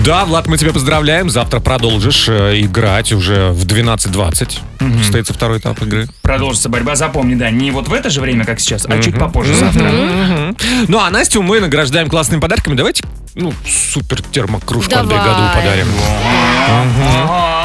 [0.00, 1.30] Да, Влад, мы тебя поздравляем.
[1.30, 4.98] Завтра продолжишь э, играть уже в 12.20.
[4.98, 6.08] Состоится второй этап игры.
[6.22, 9.54] Продолжится борьба, запомни, да, не вот в это же время, как сейчас, а чуть попозже,
[9.54, 9.84] завтра.
[9.84, 10.56] Мгм.
[10.88, 12.74] Ну, а Настю мы награждаем классными подарками.
[12.74, 13.04] Давайте,
[13.36, 15.24] ну, супер термокружку от Давай.
[15.24, 15.86] бригаду подарим.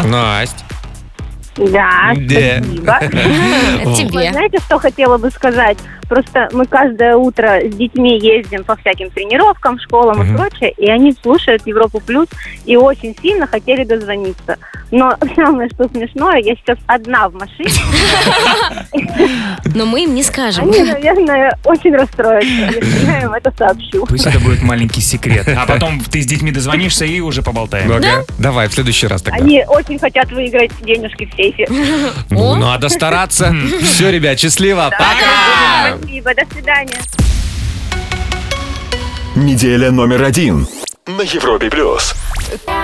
[0.04, 0.12] Мгм.
[0.12, 0.58] Настя.
[1.58, 2.62] Да, Да.
[2.62, 3.00] спасибо.
[3.96, 4.28] Тебе.
[4.28, 5.78] Вы знаете, что хотела бы сказать?
[6.08, 11.13] Просто мы каждое утро с детьми ездим по всяким тренировкам, школам и прочее, и они
[11.22, 12.28] слушают Европу Плюс
[12.65, 14.58] и очень сильно хотели дозвониться.
[14.91, 17.72] Но самое, что смешное, я сейчас одна в машине.
[19.74, 20.65] Но мы им не скажем.
[20.65, 24.06] Они, наверное, очень расстроятся, если я им это сообщу.
[24.06, 25.48] Пусть это будет маленький секрет.
[25.48, 27.91] А потом ты с детьми дозвонишься и уже поболтаем.
[27.91, 28.26] Ага.
[28.38, 29.44] Давай, в следующий раз тогда.
[29.44, 31.68] Они очень хотят выиграть денежки в сейфе.
[32.30, 33.54] Ну, надо стараться.
[33.82, 34.91] Все, ребят, счастливо.
[34.91, 35.94] Пока!
[36.01, 36.99] Спасибо, до свидания.
[39.36, 40.67] Неделя номер один
[41.08, 42.15] на Европе плюс.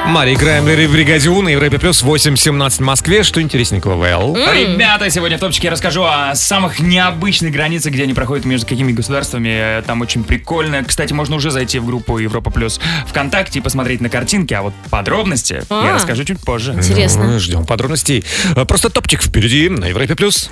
[0.05, 3.23] Мария Краймлер и Бригадиу на Европе Плюс 8.17 в Москве.
[3.23, 4.35] Что интересненького, Вэл?
[4.35, 8.91] Ребята, сегодня в топчике я расскажу о самых необычных границах, где они проходят между какими
[8.91, 9.81] государствами.
[9.83, 10.83] Там очень прикольно.
[10.83, 14.73] Кстати, можно уже зайти в группу Европа Плюс ВКонтакте и посмотреть на картинки, а вот
[14.89, 15.85] подробности А.
[15.85, 16.73] я расскажу чуть позже.
[16.73, 18.23] Ну, ждем подробностей.
[18.67, 20.49] Просто топчик впереди на Европе Плюс.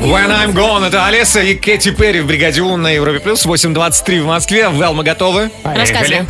[0.00, 3.44] When I'm Gone, это Олеса и Кэти Перри в Бригаде У на Европе Плюс.
[3.46, 4.68] 8.23 в Москве.
[4.68, 5.50] Вэл, мы готовы?
[5.64, 6.26] Рассказывай.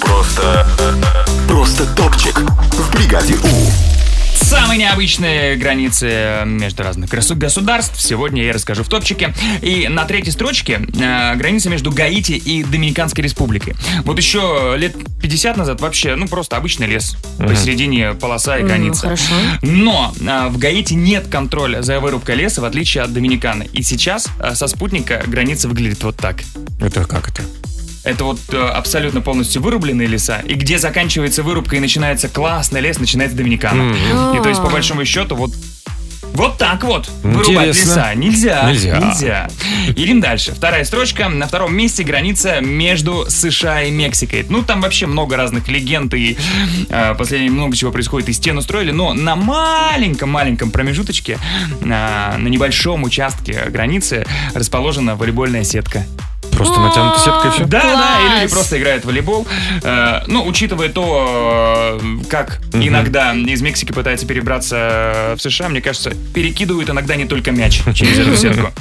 [0.00, 0.66] Просто...
[1.48, 4.03] Просто топчик в бригаде У.
[4.44, 9.34] Самые необычные границы между разных госу- государств сегодня я расскажу в топчике.
[9.62, 13.74] И на третьей строчке э, граница между Гаити и Доминиканской республикой.
[14.04, 17.16] Вот еще лет 50 назад вообще, ну, просто обычный лес.
[17.38, 17.48] Мгм.
[17.48, 19.00] Посередине полоса и Ну, граница.
[19.02, 19.34] хорошо.
[19.62, 23.68] Но э, в Гаити нет контроля за вырубкой леса, в отличие от Доминиканы.
[23.72, 26.42] И сейчас э, со спутника граница выглядит вот так.
[26.80, 27.42] Это как это?
[28.04, 30.40] Это вот э, абсолютно полностью вырубленные леса.
[30.46, 33.82] И где заканчивается вырубка и начинается классный лес, начинается Доминикана.
[33.82, 34.38] Мгм.
[34.38, 35.52] И то есть, по большому счету, вот
[36.34, 37.88] вот так вот вырубать Интересно.
[37.88, 38.68] леса нельзя.
[38.68, 38.98] Нельзя.
[38.98, 39.48] Нельзя.
[39.94, 40.52] Идем дальше.
[40.52, 41.28] Вторая строчка.
[41.28, 44.44] На втором месте граница между США и Мексикой.
[44.48, 46.36] Ну, там вообще много разных легенд и
[46.88, 48.30] э, последнее много чего происходит.
[48.30, 51.38] И стену строили, но на маленьком-маленьком промежуточке,
[51.80, 56.04] на, на небольшом участке границы расположена волейбольная сетка.
[56.56, 57.64] Просто натянута сетка и все?
[57.66, 59.46] Да, да, и люди просто играют в волейбол.
[59.82, 66.12] Э, ну, учитывая то, э, как иногда из Мексики пытаются перебраться в США, мне кажется,
[66.34, 68.72] перекидывают иногда не только мяч через эту сетку.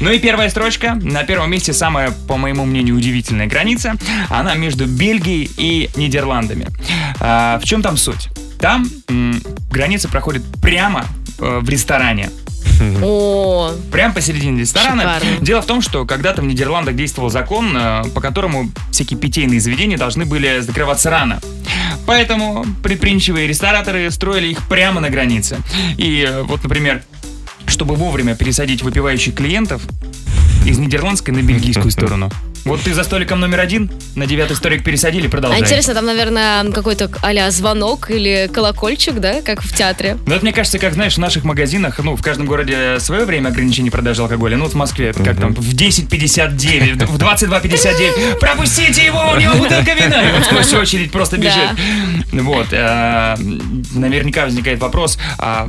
[0.00, 0.94] Ну и первая строчка.
[0.94, 3.94] На первом месте самая, по моему мнению, удивительная граница.
[4.28, 6.68] Она между Бельгией и Нидерландами.
[7.18, 8.28] В чем там суть?
[8.58, 8.88] Там
[9.70, 11.06] граница проходит прямо
[11.38, 12.30] э, в ресторане.
[13.02, 15.02] О, Прямо посередине ресторана.
[15.18, 15.44] Шикарно.
[15.44, 19.98] Дело в том, что когда-то в Нидерландах действовал закон, э, по которому всякие питейные заведения
[19.98, 21.40] должны были закрываться рано.
[22.06, 25.58] Поэтому предприимчивые рестораторы строили их прямо на границе.
[25.96, 27.02] И э, вот, например,
[27.66, 29.82] чтобы вовремя пересадить выпивающих клиентов
[30.64, 32.30] из нидерландской на бельгийскую сторону.
[32.68, 35.58] Вот ты за столиком номер один, на девятый столик пересадили, а продолжай.
[35.58, 40.18] интересно, там, наверное, какой-то а звонок или колокольчик, да, как в театре?
[40.26, 43.48] Ну, это, мне кажется, как, знаешь, в наших магазинах, ну, в каждом городе свое время
[43.48, 44.58] ограничения продажи алкоголя.
[44.58, 48.38] Ну, вот в Москве, это как там, в 10.59, в 22.59.
[48.40, 50.28] Пропустите его, у него бутылка вина.
[50.28, 51.70] И он сквозь очередь просто бежит.
[52.32, 52.66] Вот.
[52.72, 53.34] э,
[53.94, 55.66] Наверняка возникает вопрос, а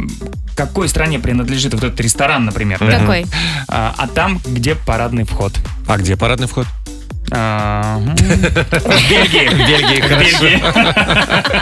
[0.60, 2.80] какой стране принадлежит вот этот ресторан, например?
[2.82, 3.00] да?
[3.00, 3.26] Какой?
[3.70, 5.54] А а там, где парадный вход.
[5.88, 6.68] А где парадный вход?
[7.32, 9.48] А, В Бельгии.
[9.48, 10.48] В Бельгии, хорошо.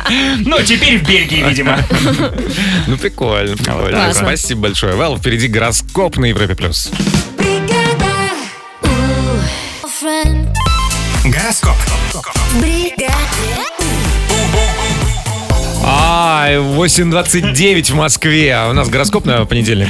[0.45, 1.77] Ну, теперь в Бельгии, видимо.
[2.87, 4.13] Ну, прикольно, прикольно.
[4.13, 4.95] Спасибо большое.
[4.95, 6.89] Вэл, впереди гороскоп на Европе Плюс.
[11.23, 11.75] Гороскоп.
[12.15, 13.26] А,
[16.45, 18.53] 8.29 в Москве.
[18.53, 19.89] А у нас гороскоп на понедельник.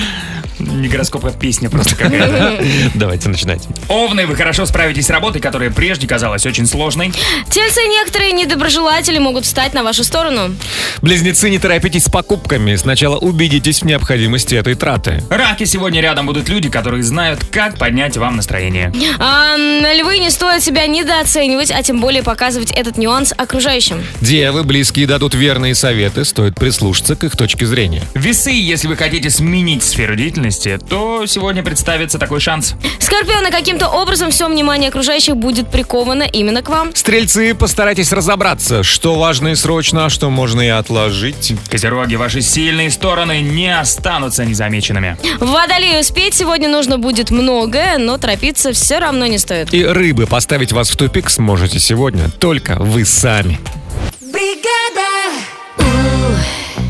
[0.78, 2.63] Не гороскоп, а песня просто какая-то.
[2.94, 3.68] Давайте начинать.
[3.88, 7.12] Овны, вы хорошо справитесь с работой, которая прежде казалась очень сложной.
[7.50, 10.56] Тельцы некоторые недоброжелатели могут встать на вашу сторону.
[11.02, 12.76] Близнецы, не торопитесь с покупками.
[12.76, 15.24] Сначала убедитесь в необходимости этой траты.
[15.30, 18.94] Раки, сегодня рядом будут люди, которые знают, как поднять вам настроение.
[19.20, 24.04] А львы не стоит себя недооценивать, а тем более показывать этот нюанс окружающим.
[24.22, 26.24] Девы, близкие дадут верные советы.
[26.24, 28.04] Стоит прислушаться к их точке зрения.
[28.13, 32.76] Весы, если вы хотите сменить сферу деятельности, то сегодня представится такой шанс.
[33.00, 36.94] Скорпионы, каким-то образом все внимание окружающих будет приковано именно к вам.
[36.94, 41.54] Стрельцы, постарайтесь разобраться, что важно и срочно, а что можно и отложить.
[41.70, 45.18] Козероги, ваши сильные стороны не останутся незамеченными.
[45.40, 49.74] Водолею успеть сегодня нужно будет многое, но торопиться все равно не стоит.
[49.74, 53.60] И рыбы, поставить вас в тупик сможете сегодня только вы сами.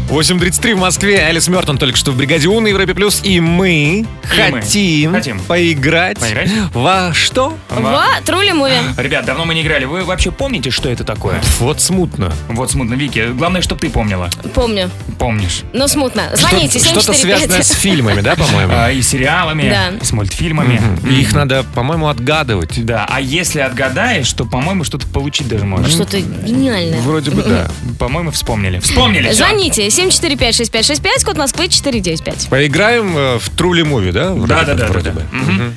[0.10, 1.17] 8.33 в Москве.
[1.17, 3.20] Элис Мертон только что в бригаде У на Европе Плюс.
[3.24, 5.39] И мы мы хотим, хотим.
[5.39, 6.17] поиграть.
[6.20, 6.50] Поиграть?
[6.74, 7.58] Во что?
[7.70, 8.74] Ва, Трули Муви.
[8.98, 9.86] Ребят, давно мы не играли.
[9.86, 11.41] Вы вообще помните, что это такое?
[11.60, 12.32] Вот смутно.
[12.48, 13.28] Вот смутно, Вики.
[13.34, 14.30] Главное, чтобы ты помнила.
[14.54, 14.89] Помню.
[15.20, 15.63] Помнишь.
[15.74, 16.24] Но смутно.
[16.36, 17.38] Звоните, Что- Что-то 745.
[17.39, 18.74] связанное с фильмами, да, по-моему?
[18.76, 19.89] А, и сериалами, Да.
[20.02, 20.80] и с мультфильмами.
[21.02, 21.10] Мгм.
[21.10, 22.84] И их надо, по-моему, отгадывать.
[22.86, 25.89] Да, а если отгадаешь, то, по-моему, что-то получить даже можно.
[25.89, 27.00] Что-то гениальное.
[27.02, 27.70] Вроде бы да.
[28.00, 28.80] По-моему, вспомнили.
[28.80, 29.32] Вспомнили.
[29.32, 32.49] Звоните 745-6565, код Москвы 495.
[32.49, 34.31] Поиграем э, в Трули Муви, да?
[34.33, 35.23] Вроде Да, бы, да, да, вроде да, бы.
[35.31, 35.73] Мгм.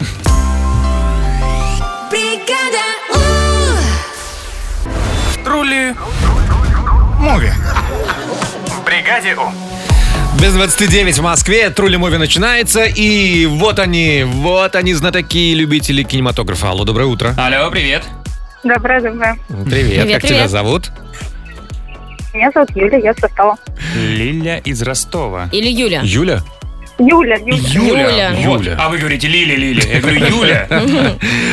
[5.45, 5.95] Трули.
[7.19, 7.51] Муви.
[8.67, 10.41] В бригаде У.
[10.41, 16.03] Без 29 в Москве, Трули Муви начинается, и вот они, вот они, знатоки и любители
[16.03, 16.71] кинематографа.
[16.71, 17.35] Алло, доброе утро.
[17.37, 18.05] Алло, привет.
[18.63, 19.39] Доброе, доброе.
[19.49, 20.51] Привет, Привет, как тебя привет.
[20.51, 20.91] зовут?
[22.33, 23.59] Меня зовут Юля, я с Ростова.
[23.97, 25.49] Лиля из Ростова.
[25.53, 26.01] Или Юля.
[26.05, 26.43] Юля?
[26.99, 27.57] Юля, Юля.
[27.73, 28.31] Юля.
[28.49, 28.61] Вот.
[28.61, 28.77] Юля.
[28.79, 29.83] А вы говорите Лиля, Лиля.
[29.83, 30.69] Я говорю Юля.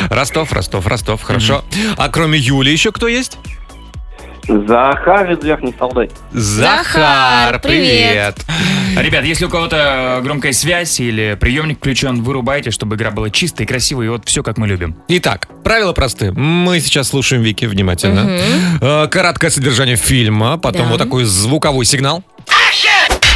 [0.10, 1.64] Ростов, Ростов, Ростов, хорошо.
[1.98, 3.38] А кроме Юли еще кто есть?
[4.48, 6.10] Захар из Верхней Солдой.
[6.32, 8.38] Захар, привет.
[8.96, 13.66] Ребят, если у кого-то громкая связь или приемник включен, вырубайте, чтобы игра была чистой и
[13.66, 14.96] красивой, и вот все, как мы любим.
[15.10, 16.32] Итак, правила просты.
[16.32, 18.40] Мы сейчас слушаем Вики внимательно.
[18.82, 20.92] Э, Короткое содержание фильма, потом Да.
[20.92, 22.24] вот такой звуковой сигнал.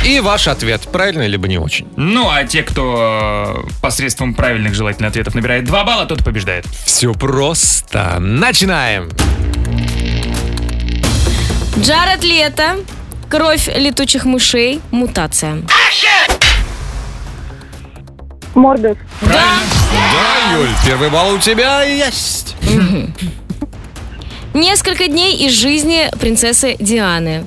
[0.06, 1.88] И ваш ответ, правильно либо не очень.
[1.96, 6.66] Ну, а те, кто э, посредством правильных желательно ответов набирает 2 балла, тот и побеждает.
[6.86, 8.18] Все просто.
[8.20, 9.10] Начинаем.
[11.80, 12.78] Джаред Лето.
[13.30, 14.82] Кровь летучих мышей.
[14.92, 15.64] Мутация.
[18.54, 18.98] Мордус.
[19.22, 19.30] Да.
[19.32, 22.56] Да, Юль, первый балл у тебя есть.
[24.54, 27.46] Несколько дней из жизни принцессы Дианы.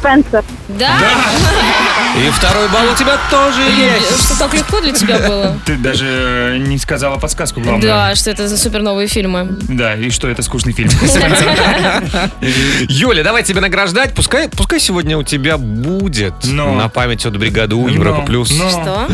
[0.00, 0.44] Спенсер.
[0.68, 0.98] Да?
[2.16, 4.24] И второй балл у тебя тоже есть.
[4.24, 5.56] Что так легко для тебя было?
[5.66, 7.82] Ты даже не сказала подсказку главную.
[7.82, 9.46] Да, что это за супер новые фильмы.
[9.68, 10.90] Да, и что это скучный фильм.
[12.88, 14.14] Юля, давай тебя награждать.
[14.14, 16.74] Пускай, пускай сегодня у тебя будет Но.
[16.74, 18.50] на память от бригады У, Европа Плюс.
[18.50, 19.08] Что?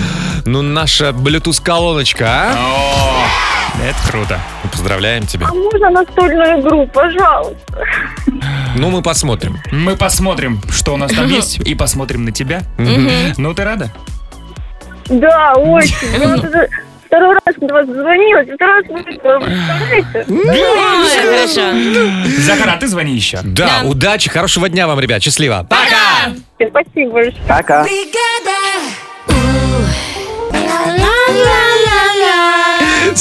[0.44, 3.27] Ну, наша Bluetooth-колоночка, а?
[3.83, 4.40] Это круто.
[4.64, 5.46] Мы Поздравляем тебя.
[5.50, 7.85] А можно настольную игру, пожалуйста?
[8.76, 9.59] Ну, мы посмотрим.
[9.70, 12.62] Мы посмотрим, что у нас там есть, и посмотрим на тебя.
[12.79, 13.90] Ну, ты рада?
[15.07, 15.94] Да, очень.
[16.20, 16.68] Я вот уже
[17.07, 20.24] второй раз до вас звонила, второй раз представляете?
[20.29, 22.40] Ой, хорошо.
[22.40, 23.38] Захар, а ты звони еще.
[23.44, 23.88] Да, Да.
[23.88, 25.22] удачи, хорошего дня вам, ребят.
[25.22, 25.64] Счастливо.
[25.68, 26.35] Пока!
[26.59, 27.42] Спасибо большое.
[27.46, 27.87] Пока.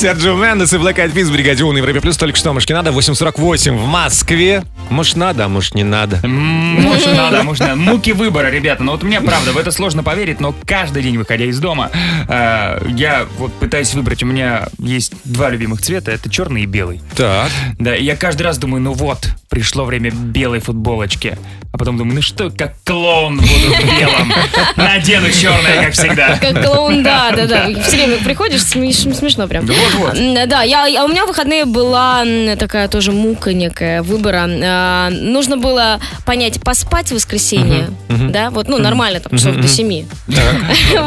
[0.05, 2.15] Серджио Мендес и Black Eyed Peas в бригаде У на Европе Плюс.
[2.15, 2.91] Только что, может, не надо.
[2.91, 4.63] 8.48 в Москве.
[4.91, 6.19] Может, надо, а может, не надо.
[6.27, 7.75] Может, надо, может, надо.
[7.75, 8.83] Муки выбора, ребята.
[8.83, 11.89] Но вот мне правда, в это сложно поверить, но каждый день, выходя из дома,
[12.29, 14.21] э, я вот пытаюсь выбрать.
[14.21, 17.01] У меня есть два любимых цвета, это черный и белый.
[17.15, 17.49] Так.
[17.79, 21.35] Да, и я каждый раз думаю, ну вот, пришло время белой футболочки.
[21.73, 24.33] А потом думаю, ну что, как клоун буду в белом.
[24.77, 26.37] Надену черное, как всегда.
[26.37, 27.81] Как клоун, да, да, да.
[27.81, 29.65] Все время приходишь, смеш- смешно прям.
[29.65, 29.94] Вот-вот.
[30.15, 32.23] М, Да, я, а у меня в выходные была
[32.57, 34.47] такая тоже мука некая выбора.
[34.47, 40.05] А, нужно было понять, поспать в воскресенье, да, вот, ну, нормально, там, часов до 7.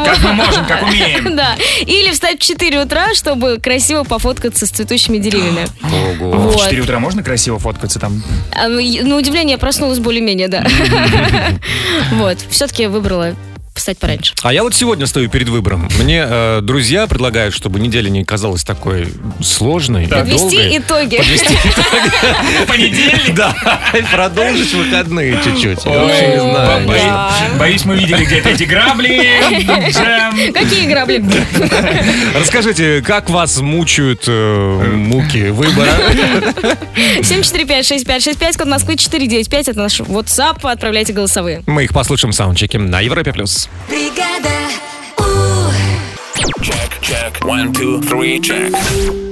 [0.05, 1.35] Как мы можем, как умеем.
[1.39, 1.55] Да.
[1.81, 5.67] Или встать в 4 утра, чтобы красиво пофоткаться с цветущими деревьями.
[6.19, 6.31] Ого.
[6.31, 6.63] В Вот.
[6.63, 8.21] 4 утра можно красиво фоткаться там?
[8.51, 10.65] А, и- На удивление, я проснулась более-менее, да.
[12.11, 12.37] Вот.
[12.49, 13.35] Все-таки я выбрала
[13.79, 14.33] встать пораньше.
[14.43, 15.89] А я вот сегодня стою перед выбором.
[15.99, 19.07] Мне э, друзья предлагают, чтобы неделя не казалась такой
[19.41, 20.77] сложной, и Подвести долгой.
[20.77, 21.17] итоги.
[21.17, 21.57] Подвести
[22.67, 23.33] Понедельник?
[23.35, 23.55] Да,
[24.11, 25.85] продолжить выходные чуть-чуть.
[25.85, 26.87] Я вообще не Ой, знаю.
[26.87, 27.01] боюсь-
[27.83, 27.89] Да.
[27.89, 29.31] Мы видели где-то эти грабли.
[30.53, 31.23] Какие грабли?
[32.35, 35.89] Расскажите, как вас мучают э, муки выбора?
[37.21, 41.63] 745-6565, код Москвы 495, это наш WhatsApp, отправляйте голосовые.
[41.67, 43.31] Мы их послушаем в саундчеке на Европе+.
[43.31, 43.68] плюс.
[47.09, 47.41] Check.
[47.41, 48.71] One, two, three, check.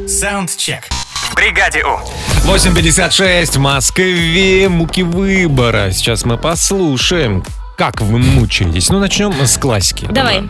[0.08, 0.84] Саундчек.
[1.30, 2.00] В бригаде У.
[2.50, 4.68] 8.56 в Москве.
[4.68, 5.92] Муки выбора.
[5.92, 7.44] Сейчас мы послушаем,
[7.78, 8.90] как вы мучаетесь.
[8.90, 10.08] Ну, начнем с классики.
[10.10, 10.50] Давай.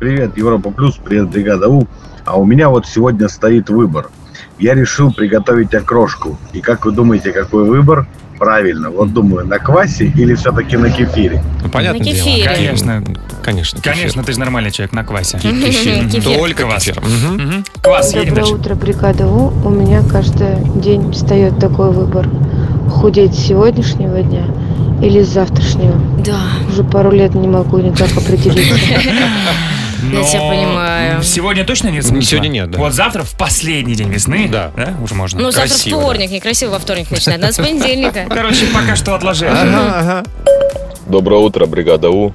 [0.00, 1.86] Привет, Европа Плюс, привет, бригада У.
[2.24, 4.10] А у меня вот сегодня стоит выбор.
[4.58, 6.36] Я решил приготовить окрошку.
[6.52, 8.08] И как вы думаете, какой выбор?
[8.42, 11.44] Правильно, вот думаю, на квасе или все-таки на кефире?
[11.62, 12.26] Ну, понятное На дело.
[12.26, 12.48] кефире.
[12.48, 13.04] Конечно.
[13.40, 13.94] Конечно, кефир.
[13.94, 15.38] Конечно, ты же нормальный человек на квасе.
[15.38, 16.24] Кефир.
[16.24, 16.66] Только.
[16.66, 17.64] Мгм.
[17.80, 19.52] Квас, едем Доброе утро, бригада У.
[19.64, 22.28] У меня каждый день встает такой выбор.
[22.90, 24.46] Худеть с сегодняшнего дня
[25.00, 25.94] или с завтрашнего?
[26.24, 26.40] Да.
[26.68, 28.74] Уже пару лет не могу никак определиться.
[30.02, 31.22] Я тебя понимаю.
[31.22, 32.30] Сегодня точно нет смысла?
[32.30, 32.78] Сегодня нет, да.
[32.78, 35.40] Вот завтра в последний день весны, да, уже можно.
[35.40, 37.40] Ну, завтра вторник, некрасиво во вторник начинать.
[37.40, 38.24] Надо с понедельника.
[38.28, 39.48] Короче, пока что отложи.
[41.06, 42.32] Доброе утро, бригада У.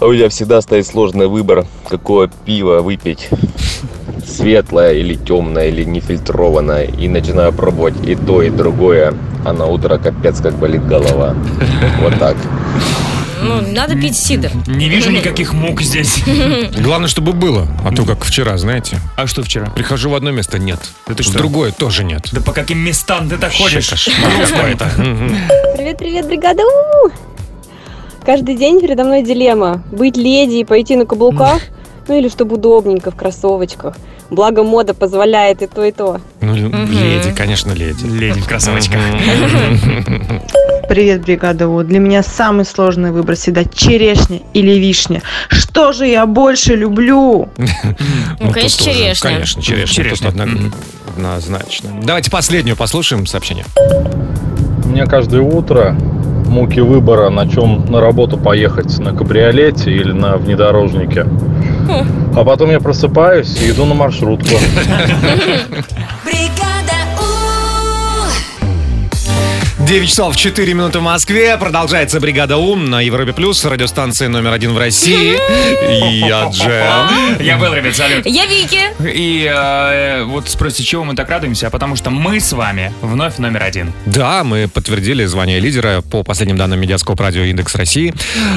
[0.00, 3.28] А у меня всегда стоит сложный выбор, какое пиво выпить.
[4.26, 6.84] Светлое или темное, или нефильтрованное.
[6.84, 9.14] И начинаю пробовать и то, и другое.
[9.44, 11.34] А на утро капец как болит голова.
[12.00, 12.36] Вот так.
[13.42, 14.50] Ну, надо пить сидр.
[14.66, 16.22] Не вижу никаких мук здесь.
[16.78, 17.66] Главное, чтобы было.
[17.84, 18.98] А то как вчера, знаете.
[19.16, 19.66] А что вчера?
[19.70, 20.80] Прихожу в одно место, нет.
[21.06, 21.38] Да ты в что?
[21.38, 22.28] другое тоже нет.
[22.32, 23.88] Да по каким местам ты так ходишь?
[23.88, 24.90] кошмар какой-то.
[24.96, 25.36] Мгм.
[25.76, 26.62] Привет, привет, бригада!
[28.24, 29.82] Каждый день передо мной дилемма.
[29.90, 31.62] Быть леди и пойти на каблуках,
[32.06, 33.96] ну или чтобы удобненько в кроссовочках.
[34.30, 36.20] Благо мода позволяет и то, и то.
[36.40, 38.04] Ну, леди, конечно, леди.
[38.04, 39.00] Леди в кроссовочках.
[40.90, 41.84] Привет, бригада У.
[41.84, 45.22] Для меня самый сложный выбор всегда черешня или вишня.
[45.48, 47.48] Что же я больше люблю?
[48.40, 49.30] Ну, конечно, тут тоже, черешня.
[49.30, 50.04] Конечно, черешня.
[50.10, 50.24] Тут
[51.14, 51.90] однозначно.
[52.02, 53.64] Давайте последнюю послушаем сообщение.
[54.84, 55.96] У меня каждое утро
[56.48, 61.24] муки выбора, на чем на работу поехать, на кабриолете или на внедорожнике.
[62.34, 64.56] А потом я просыпаюсь и иду на маршрутку.
[69.90, 71.56] 9 часов 4 минуты в Москве.
[71.56, 75.32] Продолжается бригада Ум на Европе Плюс, радиостанции номер один в России.
[75.90, 77.42] И я Джем.
[77.44, 78.24] Я был, ребят, салют.
[78.24, 78.78] Я Вики.
[79.02, 81.66] И э, вот спросите, чего мы так радуемся?
[81.66, 83.92] А Потому что мы с вами вновь номер один.
[84.06, 88.14] Да, мы подтвердили звание лидера по последним данным Медиаскоп Радио Индекс России.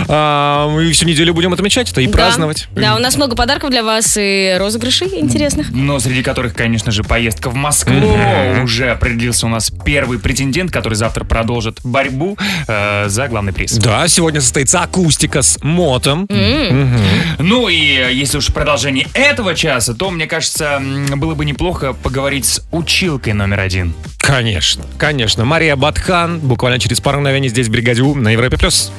[0.08, 2.13] А, мы всю неделю будем отмечать это и Да.
[2.13, 2.67] праздновать.
[2.76, 5.72] Да, у нас много подарков для вас и розыгрышей интересных.
[5.72, 8.15] Но среди которых, конечно же, поездка в Москву.
[8.62, 13.78] Уже определился у нас первый претендент, который завтра продолжит борьбу э, за главный приз.
[13.78, 16.26] Да, сегодня состоится акустика с мотом.
[16.30, 17.00] Мгм.
[17.40, 20.82] Ну и э, если уж продолжение этого часа, то, мне кажется,
[21.16, 23.94] было бы неплохо поговорить с училкой номер один.
[24.18, 25.46] Конечно, конечно.
[25.46, 28.92] Мария Батхан буквально через пару мгновений здесь в бригаде У на Европе Плюс.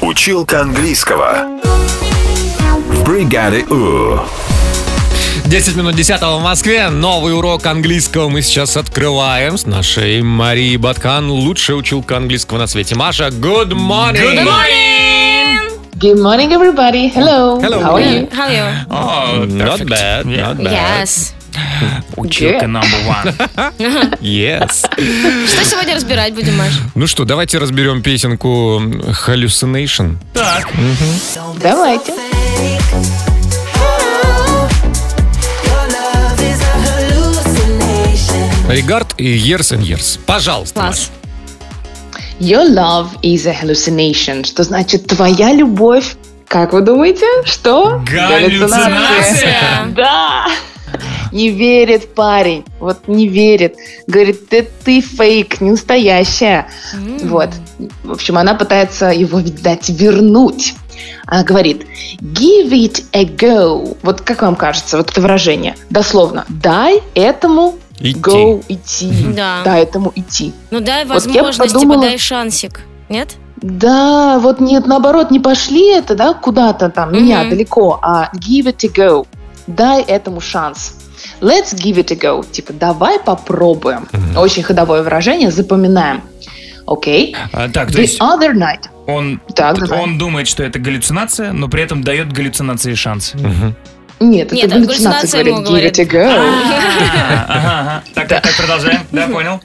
[0.00, 1.60] Училка английского.
[2.88, 4.45] В бригаде У.
[5.46, 6.88] 10 минут 10 в Москве.
[6.88, 11.30] Новый урок английского мы сейчас открываем с нашей Марией Батхан.
[11.30, 12.96] Лучшая училка английского на свете.
[12.96, 14.14] Маша, good morning!
[14.14, 15.56] Good morning!
[15.94, 17.08] Good morning, everybody.
[17.14, 17.60] Hello.
[17.60, 17.80] Hello.
[17.80, 18.28] How are you?
[18.30, 18.86] How are you?
[18.90, 20.72] Oh, Not bad, not bad.
[20.72, 21.32] Yes.
[22.16, 23.32] Училка number one.
[24.20, 24.84] Yes.
[25.46, 26.72] Что сегодня разбирать будем, Маш?
[26.94, 28.80] Ну что, давайте разберем песенку
[29.26, 30.16] Hallucination.
[30.34, 30.68] Так.
[31.62, 32.12] Давайте.
[38.68, 40.18] Регард и Years and Years.
[40.26, 41.12] Пожалуйста, Класс.
[42.40, 44.44] Your love is a hallucination.
[44.44, 46.16] Что значит твоя любовь?
[46.48, 47.26] Как вы думаете?
[47.44, 48.02] Что?
[48.04, 49.86] Галлюцинация?
[49.94, 50.48] Да.
[51.30, 52.64] Не верит парень.
[52.80, 53.76] Вот не верит.
[54.08, 56.66] Говорит, ты, ты фейк, не настоящая.
[57.22, 57.50] Вот.
[58.02, 60.74] В общем, она пытается его, видать, вернуть.
[61.26, 61.86] Она говорит,
[62.20, 63.96] give it a go.
[64.02, 65.76] Вот как вам кажется, вот это выражение?
[65.90, 68.18] Дословно, дай этому Идти.
[68.20, 69.10] go идти.
[69.34, 69.62] Да.
[69.64, 70.52] Дай этому идти.
[70.70, 72.80] Ну дай Вот возможность, подумала- типа дай шансик.
[73.08, 73.36] Нет?
[73.56, 77.50] Да, вот нет, наоборот, не пошли это, да, куда-то там, меня Мгм.
[77.50, 79.26] далеко, а give it a go.
[79.66, 80.94] Дай этому шанс.
[81.40, 82.44] Let's give it a go.
[82.50, 84.08] Типа, давай попробуем.
[84.36, 86.22] Очень ходовое выражение, запоминаем.
[86.86, 87.34] Окей.
[87.52, 88.84] А, так, то The есть other night.
[89.06, 90.00] он, Так, давай.
[90.02, 93.32] он думает, что это галлюцинация, но при этом дает галлюцинации шанс.
[94.18, 96.24] Нет, Нет, это галлюцинация говорит, give it a go.
[96.26, 98.02] Ага, ага.
[98.14, 99.00] Так, так, так, продолжаем.
[99.12, 99.60] Да, понял.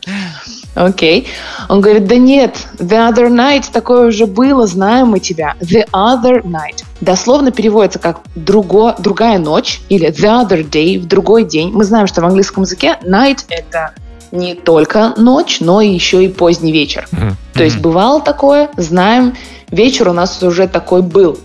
[0.76, 1.28] Окей.
[1.70, 5.56] Он говорит, да нет, the other night такое уже было, знаем мы тебя.
[5.60, 6.84] The other night.
[7.02, 11.72] Дословно переводится как друго, другая ночь или the other day, в другой день.
[11.72, 13.94] Мы знаем, что в английском языке night это
[14.32, 17.08] не только ночь, но и еще и поздний вечер.
[17.54, 19.36] То есть бывало такое, знаем,
[19.70, 21.38] вечер у нас уже такой был.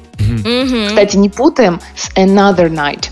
[0.89, 3.11] Кстати, не путаем с another night.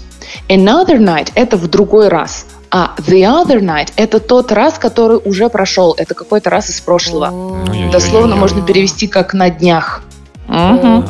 [0.48, 2.46] Another night– это в другой раз.
[2.70, 5.94] А the other night– это тот раз, который уже прошел.
[5.96, 7.64] Это какой-то раз из прошлого.
[7.92, 10.02] Дословно можно перевести как на днях.
[10.46, 11.09] Так,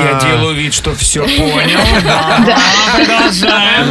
[0.00, 1.78] я делаю вид, что все понял.
[2.04, 2.58] Да,
[2.96, 3.86] продолжаем.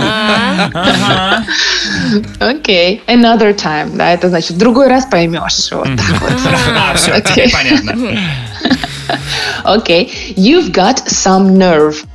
[2.40, 3.02] Окей.
[3.08, 3.96] Another time.
[3.96, 5.72] Да, это значит в другой раз поймешь.
[5.72, 6.34] Вот так вот.
[6.76, 7.96] А, все, понятно.
[9.64, 10.12] Окей.
[10.36, 12.06] You've got some nerve.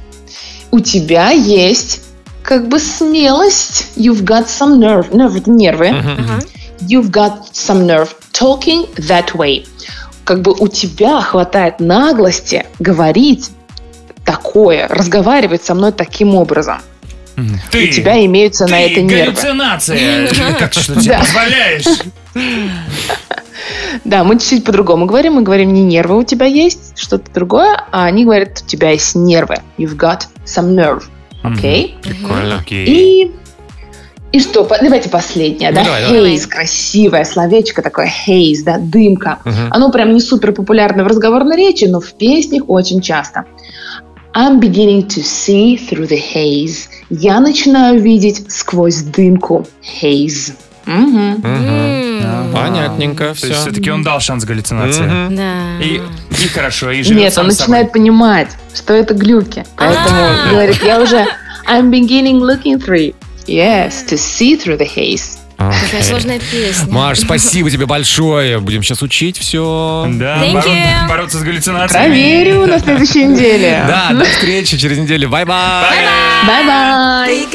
[0.71, 2.03] У тебя есть
[2.43, 3.89] как бы смелость.
[3.97, 5.11] You've got some nerve.
[5.11, 5.95] Nerve– это нервы.
[6.81, 9.67] You've got some nerve talking that way.
[10.25, 13.51] Как бы у тебя хватает наглости говорить
[14.25, 16.81] такое, разговаривать со мной таким образом.
[17.71, 19.33] Ты, у тебя имеются ты на это нервы.
[19.33, 20.55] галлюцинация.
[20.59, 21.85] Как что тебе позволяешь?
[24.05, 25.35] Да, мы чуть-чуть по-другому говорим.
[25.35, 29.15] Мы говорим, не нервы у тебя есть, что-то другое, а они говорят, у тебя есть
[29.15, 29.57] нервы.
[29.77, 31.05] You've got some nerve.
[31.43, 31.97] Окей?
[32.03, 32.63] Прикольно.
[32.71, 33.33] И
[34.31, 35.81] и что, по- давайте последнее, да?
[35.81, 36.35] Ну, давай, давай.
[36.35, 39.39] Haze, красивое словечко такое, haze, да, дымка.
[39.45, 39.69] Мгм.
[39.71, 43.47] Оно прям не супер популярно в разговорной речи, но в песнях очень часто.
[44.35, 46.89] I'm beginning to see through the haze.
[47.09, 49.67] Я начинаю видеть сквозь дымку.
[50.03, 50.53] Haze.
[50.89, 51.43] Мгм.
[52.53, 53.47] Понятненько, То все.
[53.49, 55.03] есть все-таки он дал шанс галлюцинации.
[55.03, 55.37] Мгм.
[55.37, 55.85] Да.
[55.85, 56.01] И,
[56.45, 57.69] и хорошо, и живет Нет, сам он с собой.
[57.77, 59.65] начинает понимать, что это глюки.
[59.77, 60.49] Поэтому А.
[60.51, 61.27] говорит, я уже
[61.67, 63.15] I'm beginning looking through.
[63.47, 65.37] Yes, to see through the haze.
[65.59, 66.87] Какая сложная песня.
[66.93, 68.61] Маш, спасибо тебе большое.
[68.61, 70.07] Будем сейчас учить все.
[70.15, 71.09] Да, Thank боро- you.
[71.09, 72.05] бороться с галлюцинациями.
[72.07, 73.83] Проверю на следующей неделе.
[73.89, 75.29] Да, до встречи через неделю.
[75.29, 75.97] Bye-bye.
[76.47, 77.47] Bye-bye.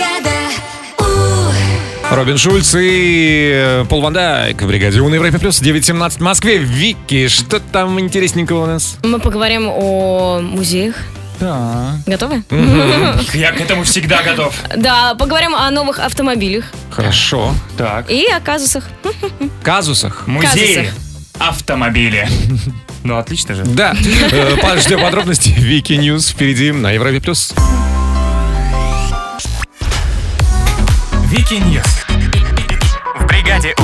[2.15, 6.19] Робин Шульц и э, Пол Ван Дайк в бригаде У на Европе Плюс 9.17 в
[6.19, 6.57] Москве.
[6.57, 8.97] Вики, что там интересненького у нас?
[9.03, 10.95] Мы поговорим о музеях.
[11.39, 11.97] Да.
[12.05, 12.43] Готовы?
[13.33, 14.55] Я к этому всегда готов.
[14.77, 17.55] Да, поговорим о новых автомобилях Хорошо.
[17.77, 18.09] Так.
[18.11, 18.83] и о казусах.
[19.63, 20.27] Казусах.
[20.27, 20.91] Музеи.
[21.39, 22.27] Автомобили.
[23.03, 23.63] Ну, отлично же.
[23.65, 23.95] Да.
[24.31, 25.49] Э, Ждем подробности.
[25.49, 27.53] Вики News впереди на Европе Плюс.
[31.25, 32.02] Вики Ньюс.
[33.65, 33.83] У.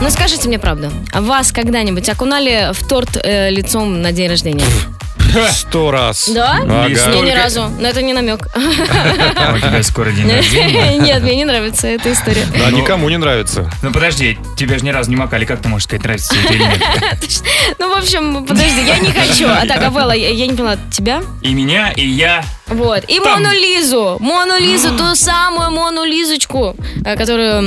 [0.00, 4.64] Ну скажите мне правду, а вас когда-нибудь окунали в торт э, лицом на день рождения?
[5.50, 6.28] Сто раз.
[6.28, 6.58] Да?
[6.62, 6.88] Ага.
[6.88, 8.46] Мне ни разу, но это не намек.
[8.54, 10.96] А У тебя скоро день рождения.
[11.00, 12.46] Нет, мне не нравится эта история.
[12.56, 13.70] Да, никому не нравится.
[13.82, 16.62] Ну подожди, тебя же ни разу не макали, как ты можешь сказать, нравится тебе или
[16.62, 16.82] нет?
[17.78, 19.48] Ну, в общем, подожди, я не хочу.
[19.48, 21.22] А так, Авелла, я, я не поняла, тебя?
[21.42, 22.44] И меня, и я.
[22.70, 23.04] Вот.
[23.08, 23.42] И Там.
[23.42, 24.16] Мону Лизу.
[24.20, 27.62] Мону Лизу, ту самую Мону Лизочку, э, которую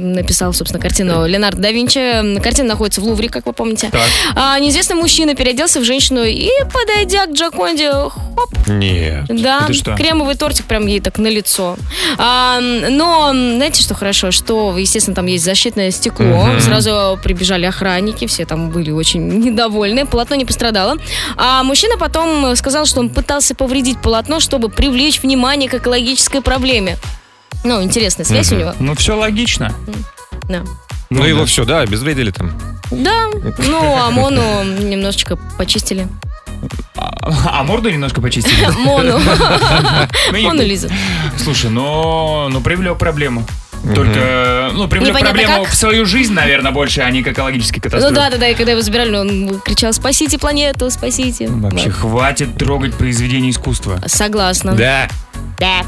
[0.00, 2.38] написал, собственно, картину Леонардо да Винчи.
[2.40, 3.88] Картина находится в Лувре, как вы помните.
[3.90, 4.02] Так.
[4.36, 9.24] А, неизвестный мужчина переоделся в женщину и, подойдя к Джаконде, хоп, Нет.
[9.28, 9.94] да, Это что?
[9.96, 11.76] кремовый тортик прям ей так на лицо.
[12.16, 14.30] А, но знаете, что хорошо?
[14.30, 16.24] Что, естественно, там есть защитное стекло.
[16.46, 16.60] Мгм.
[16.60, 20.06] Сразу прибежали охранники, все там были очень недовольны.
[20.06, 20.96] Полотно не пострадало.
[21.36, 26.96] А мужчина потом сказал, что он пытался повредить полотно, чтобы привлечь внимание к экологической проблеме.
[27.64, 28.74] Ну, интересная связь у него.
[28.78, 29.74] Ну, все логично.
[30.48, 30.62] Да.
[31.10, 32.52] Ну, его все, да, обезвредили там.
[32.90, 36.06] Да, ну, а Мону немножечко почистили.
[36.96, 38.66] А морду немножко почистили?
[38.78, 39.20] Мону.
[40.32, 40.88] Ну, Мону Лизу.
[41.36, 43.44] Слушай, ну, ну привлек проблему.
[43.94, 45.72] Только, ну, привлек Непонятно проблему как.
[45.72, 48.14] в свою жизнь, наверное, больше, а не к экологической Ну катастрофе.
[48.14, 51.48] да, да, да, и когда его забирали, он кричал «Спасите планету, спасите».
[51.48, 54.00] Вообще, хватит трогать произведение искусства.
[54.06, 54.72] Согласна.
[54.74, 55.08] Да.
[55.58, 55.82] Да.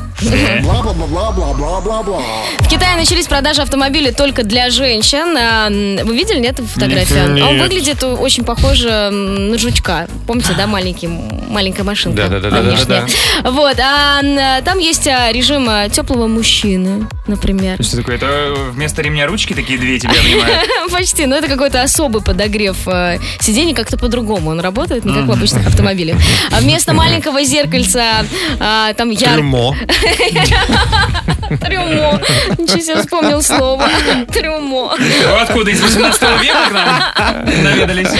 [2.58, 5.36] В Китае начались продажи автомобилей только для женщин.
[5.38, 5.68] А,
[6.04, 7.32] Вы видели, нет, фотографию?
[7.32, 7.44] Нет.
[7.46, 10.08] Он выглядит очень похоже на жучка.
[10.26, 12.22] Помните, да, маленький, маленькая машинка?
[12.22, 13.02] Да-да-да-да-да-да.
[13.06, 13.50] внешняя.
[13.50, 17.82] Вот, а там есть а, режим а, теплого мужчины, например.
[17.82, 18.16] Что такое?
[18.16, 20.68] Это вместо ремня ручки такие две тебя обнимают?
[20.90, 25.32] Почти, но это какой-то особый подогрев э, сидений, как-то по-другому он работает, не как в
[25.32, 26.18] обычных автомобилях.
[26.60, 28.26] Вместо маленького зеркальца
[28.58, 29.39] там ярко...
[29.40, 29.74] Трюмо.
[31.48, 32.20] Трюмо.
[32.58, 33.88] Ничего себе вспомнил слово.
[34.32, 34.94] Трюмо.
[35.40, 38.10] Откуда, из 18 века к нам наведались?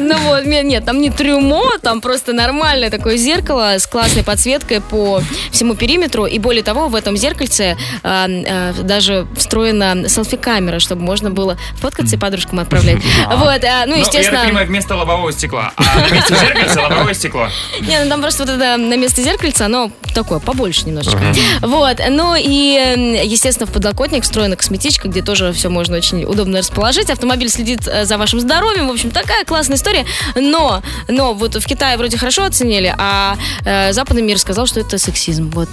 [0.00, 5.20] Ну вот, нет, там не трюмо, там просто нормальное такое зеркало с классной подсветкой по
[5.50, 6.24] всему периметру.
[6.24, 12.16] И более того, в этом зеркальце а, а, даже встроена селфи-камера, чтобы можно было фоткаться
[12.16, 13.02] и подружкам отправлять.
[13.42, 14.38] Вот, а, ну, я естественно...
[14.38, 15.72] так понимаю, вместо лобового стекла.
[15.76, 17.48] А на месте зеркальца лобовое стекло.
[17.80, 21.18] Не, ну там просто вот это на место зеркальца, оно такое, побольше немножечко.
[21.18, 21.66] Ага.
[21.66, 27.10] Вот, ну и, естественно, в подлокотник встроена косметичка, где тоже все можно очень удобно расположить.
[27.10, 30.04] Автомобиль следит э, за вашим здоровьем, в общем, такая классная история.
[30.34, 34.98] Но, но вот в Китае вроде хорошо оценили, а э, западный мир сказал, что это
[34.98, 35.68] сексизм, вот.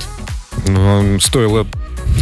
[0.67, 1.65] Ну, стоило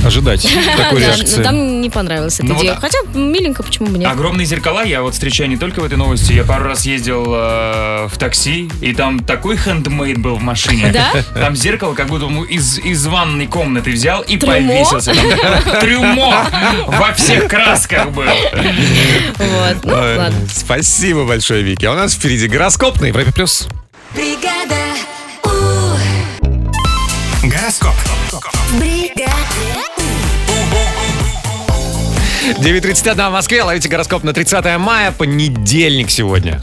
[0.06, 0.42] ожидать
[0.78, 1.44] такой реакции.
[1.44, 2.74] Там не понравилась эта Ну идея.
[2.74, 4.10] а- Хотя миленько, почему бы нет.
[4.12, 6.34] Огромные зеркала я вот встречаю не только в этой новости.
[6.34, 10.92] Я пару раз ездил э, в такси, и там такой хендмейд был в машине.
[10.92, 11.12] Да?
[11.40, 14.54] Там зеркало как будто из, из ванной комнаты взял и Трюмо?
[14.54, 15.14] повесился.
[15.82, 16.46] Трюмо
[16.88, 18.24] во всех красках был.
[18.24, 20.34] Вот, ну ладно.
[20.54, 21.86] Спасибо большое, Вики.
[21.86, 23.68] А у нас впереди гороскоп на Европе Плюс.
[24.14, 24.76] Бригада
[27.48, 27.94] Гороскоп.
[32.60, 33.64] 9.31 в Москве.
[33.64, 35.14] Ловите гороскоп на 30 мая.
[35.14, 36.62] Понедельник сегодня.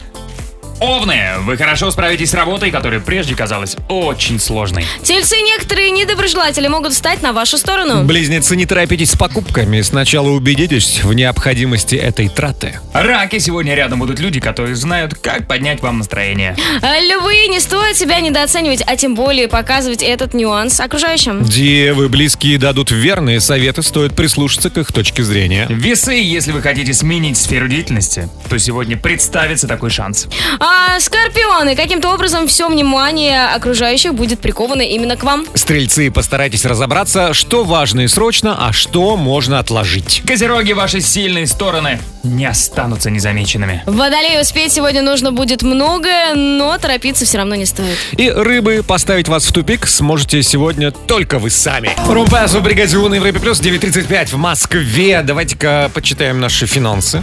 [0.79, 4.85] Овны, вы хорошо справитесь с работой, которая прежде казалась очень сложной.
[5.03, 8.03] Тельцы некоторые недоброжелатели могут встать на вашу сторону.
[8.03, 9.81] Близнецы, не торопитесь с покупками.
[9.81, 12.79] Сначала убедитесь в необходимости этой траты.
[12.93, 16.57] Раки, сегодня рядом будут люди, которые знают, как поднять вам настроение.
[16.81, 21.43] А Львы, не стоит себя недооценивать, а тем более показывать этот нюанс окружающим.
[21.43, 25.67] Девы близкие дадут верные советы, стоит прислушаться к их точке зрения.
[25.69, 30.27] Весы, если вы хотите сменить сферу деятельности, то сегодня представится такой шанс.
[30.67, 35.45] А скорпионы, каким-то образом все внимание окружающих будет приковано именно к вам.
[35.53, 40.23] Стрельцы, постарайтесь разобраться, что важно и срочно, а что можно отложить.
[40.25, 43.83] Козероги, ваши сильные стороны не останутся незамеченными.
[43.85, 47.99] Водолею успеть сегодня нужно будет многое, но торопиться все равно не стоит.
[48.17, 51.91] И рыбы, поставить вас в тупик сможете сегодня только вы сами.
[52.07, 55.21] Румпес в бригаде У на Европе Плюс 9.35 в Москве.
[55.21, 57.21] Давайте-ка почитаем наши финансы.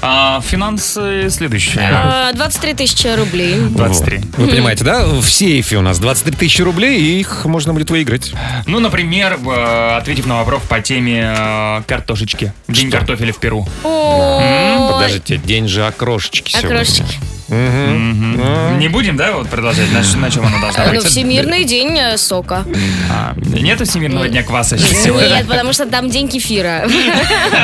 [0.00, 1.90] А, финансы следующие.
[1.92, 2.83] А, 23 тысячи
[3.16, 3.56] рублей.
[3.56, 4.20] 23.
[4.36, 5.04] Вы понимаете, да?
[5.06, 8.32] В сейфе у нас 23 тысячи рублей, и их можно будет выиграть.
[8.66, 12.52] Ну, например, э, ответив на вопрос по теме э, картошечки.
[12.68, 13.66] День картофеля в Перу.
[13.82, 16.68] Подождите, день же окрошечки сегодня.
[16.68, 17.18] Окрошечки.
[17.48, 19.86] Не будем, да, вот продолжать?
[19.92, 21.04] На, на чем оно должно Ну, быть?
[21.04, 22.64] Всемирный день э, сока.
[23.10, 25.28] А, нету Всемирного дня кваса сейчас сегодня?
[25.28, 26.88] Нет, потому что там день кефира.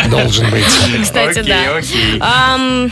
[0.09, 0.65] Должен быть.
[1.03, 1.77] Кстати, Окей, да.
[1.77, 2.19] окей.
[2.21, 2.91] Ам,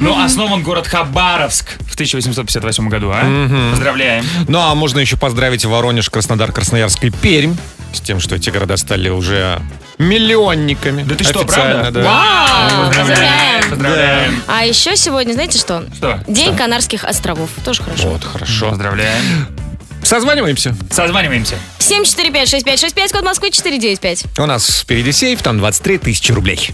[0.00, 3.70] Ну, основан город Хабаровск в 1858 году, а?
[3.70, 4.24] Поздравляем.
[4.48, 7.54] Ну, а можно еще поздравить Воронеж, Краснодар, Красноярск и Пермь
[7.96, 9.60] с тем, что эти города стали уже
[9.98, 11.02] миллионниками.
[11.02, 11.90] Да ты что, правда?
[11.90, 12.02] да.
[12.02, 13.70] Вау, поздравляем.
[13.70, 14.42] Поздравляем.
[14.46, 15.84] А еще сегодня, знаете что?
[15.94, 16.22] Что?
[16.26, 17.50] День Канарских островов.
[17.64, 18.08] Тоже хорошо.
[18.10, 18.70] Вот, хорошо.
[18.70, 19.46] Поздравляем.
[20.02, 20.74] Созваниваемся.
[20.90, 21.56] Созваниваемся.
[21.78, 24.24] 745-6565, код Москвы 495.
[24.38, 26.70] У нас впереди сейф, там 23 тысячи рублей.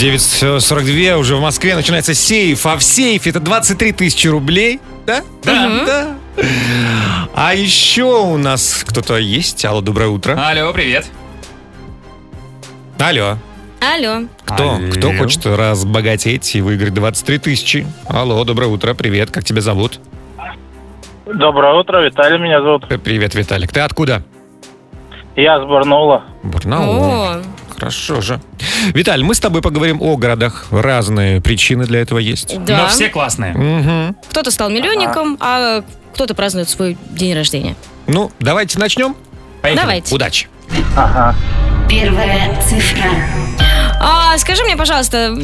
[0.00, 5.22] 9.42 уже в Москве начинается сейф, а в сейфе это 23 тысячи рублей, да?
[5.44, 5.84] Да.
[5.86, 6.16] Да.
[7.34, 9.62] А еще у нас кто-то есть.
[9.66, 10.38] Алло, доброе утро.
[10.42, 11.06] Алло, привет.
[12.98, 13.36] Алло.
[13.94, 14.26] Алло.
[14.46, 14.70] Кто?
[14.76, 14.90] Алло.
[14.90, 17.86] Кто хочет разбогатеть и выиграть 23 тысячи?
[18.08, 20.00] Алло, доброе утро, привет, как тебя зовут?
[21.26, 22.88] Доброе утро, Виталий меня зовут.
[22.88, 23.70] Привет, Виталик.
[23.70, 24.22] Ты откуда?
[25.36, 26.24] Я с Барнаула.
[26.42, 27.04] Барнаул.
[27.04, 27.42] О,
[27.80, 28.40] Хорошо же.
[28.92, 30.66] Виталь, мы с тобой поговорим о городах.
[30.70, 32.62] Разные причины для этого есть.
[32.64, 32.82] да.
[32.82, 33.52] Но все классные.
[33.54, 34.16] Мгм.
[34.30, 35.82] Кто-то стал миллионником, а
[36.14, 37.74] кто-то празднует свой день рождения.
[38.06, 39.16] Ну, давайте начнем.
[39.62, 39.80] Поехали.
[39.82, 40.14] Давайте.
[40.14, 40.48] Удачи.
[40.96, 41.34] Ага.
[41.88, 43.10] Первая цифра.
[44.02, 45.34] А скажи мне, пожалуйста,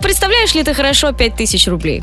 [0.00, 2.02] представляешь ли ты хорошо 5000 рублей?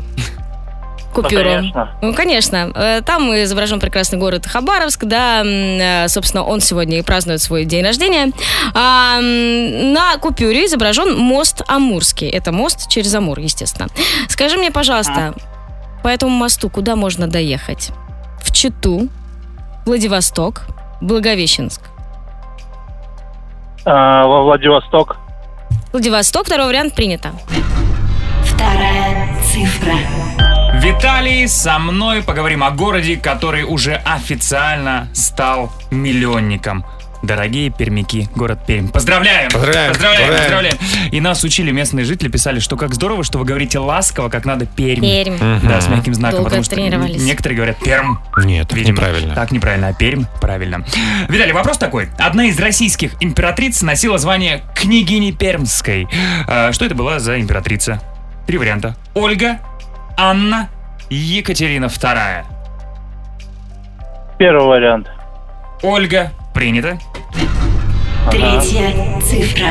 [1.14, 1.42] Купюру.
[1.44, 1.90] конечно.
[2.02, 2.70] Ну, конечно.
[2.74, 7.84] Э, Там изображен прекрасный город Хабаровск, да, э, собственно, он сегодня и празднует свой день
[7.84, 8.32] рождения.
[8.74, 12.28] А, на купюре изображен мост Амурский.
[12.28, 13.88] Это мост через Амур, естественно.
[14.28, 15.34] Скажи мне, пожалуйста,
[16.02, 17.90] по этому мосту куда можно доехать?
[18.42, 19.08] В Читу,
[19.86, 20.62] Владивосток,
[21.00, 21.80] Благовещенск.
[23.84, 25.16] А, во Владивосток.
[25.92, 27.30] Владивосток, второй вариант принято.
[28.44, 29.94] Вторая цифра.
[30.80, 36.84] Виталий, со мной поговорим о городе, который уже официально стал миллионником.
[37.20, 38.86] Дорогие пермяки, город Пермь.
[38.88, 39.50] Поздравляем!
[39.50, 40.76] Поздравляем, Поздравляем, поздравляем.
[40.76, 41.10] поздравляем.
[41.12, 44.66] И нас учили местные жители, писали, что как здорово, что вы говорите ласково, как надо
[44.66, 45.00] Пермь.
[45.00, 45.36] Пермь.
[45.68, 47.20] Да, с мягким знаком, Долго потому что тренировались.
[47.20, 48.20] некоторые говорят Перм.
[48.44, 49.34] Нет, Видимо, неправильно.
[49.34, 50.84] Так неправильно, а Пермь правильно.
[51.28, 52.08] Виталий, вопрос такой.
[52.18, 56.06] Одна из российских императриц носила звание княгини Пермской.
[56.46, 58.00] А, что это была за императрица?
[58.46, 58.96] Три варианта.
[59.14, 59.58] Ольга,
[60.20, 60.68] Анна,
[61.10, 62.44] Екатерина II.
[64.36, 65.08] Первый вариант.
[65.80, 66.98] Ольга, принято.
[68.30, 69.68] Третья цифра.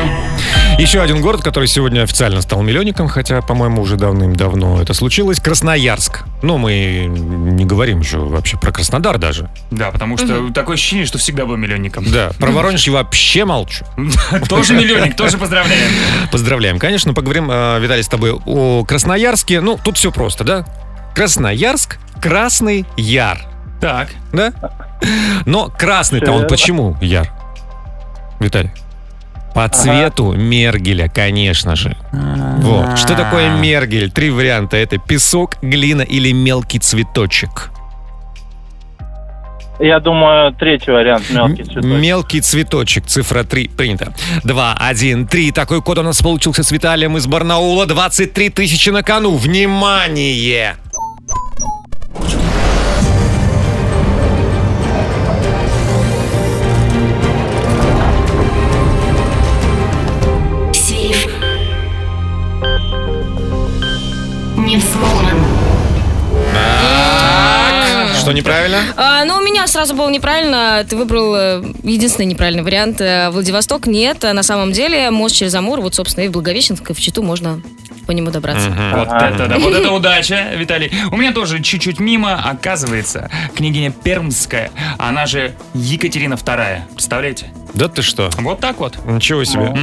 [0.80, 5.40] Еще один город, который сегодня официально стал миллионником, хотя, по-моему, уже давным-давно это случилось.
[5.40, 6.24] Красноярск.
[6.42, 9.50] Но мы не говорим еще вообще про Краснодар даже.
[9.72, 12.06] Да, потому что такое ощущение, что всегда был миллионником.
[12.12, 13.86] Да, про Воронеж я вообще молчу.
[14.50, 15.90] Тоже миллионник, тоже поздравляем.
[16.32, 16.80] Поздравляем.
[16.80, 19.62] Конечно, поговорим, э, Виталий, с тобой о Красноярске.
[19.62, 20.66] Ну, тут все просто, да?
[21.16, 23.40] Красноярск, Красный Яр.
[23.82, 24.10] Так.
[24.34, 24.52] Да?
[25.46, 26.50] Но красный-то он Верно.
[26.50, 27.32] почему Яр?
[28.40, 28.72] Виталий.
[29.54, 31.98] По цвету мергеля, конечно же.
[32.12, 33.00] Вот.
[33.00, 34.12] Что такое мергель?
[34.12, 34.78] Три варианта.
[34.78, 37.72] Это песок, глина или мелкий цветочек.
[39.80, 41.84] Я думаю, третий вариант, мелкий цветочек.
[41.84, 44.14] Мелкий цветочек, цифра 3, принято.
[44.44, 45.52] 2, 1, 3.
[45.52, 47.86] Такой код у нас получился с Виталием из Барнаула.
[47.86, 49.36] 23 тысячи на кону.
[49.38, 50.76] Внимание!
[64.68, 65.38] Не взломан.
[68.20, 68.80] Что неправильно?
[68.98, 70.86] А, ну, у меня сразу было неправильно.
[70.90, 73.00] Ты выбрал э, единственный неправильный вариант.
[73.00, 74.26] Э, Владивосток нет.
[74.26, 77.24] А На самом деле мост через Амур, вот, собственно, и в Благовещенск, и в Читу
[77.24, 77.62] можно
[78.08, 78.70] по нему добраться.
[78.96, 80.92] Вот это, да, вот это удача, Виталий.
[81.12, 86.82] У меня тоже чуть-чуть мимо, оказывается, княгиня Пермская, она же Екатерина II.
[86.94, 87.52] Представляете?
[87.74, 88.32] Да ты что?
[88.38, 88.98] Вот так вот.
[89.06, 89.76] Ничего себе.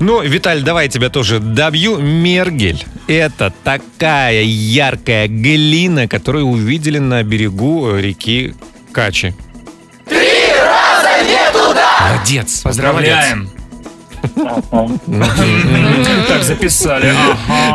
[0.00, 1.98] Ну, Виталь, давай я тебя тоже добью.
[1.98, 2.84] Мергель.
[3.06, 8.54] Это такая яркая глина, которую увидели на берегу реки
[8.92, 9.34] Качи.
[10.08, 10.18] Три
[10.58, 12.12] раза не туда!
[12.12, 12.62] Молодец.
[12.62, 13.50] Поздравляем.
[16.28, 17.12] Так записали.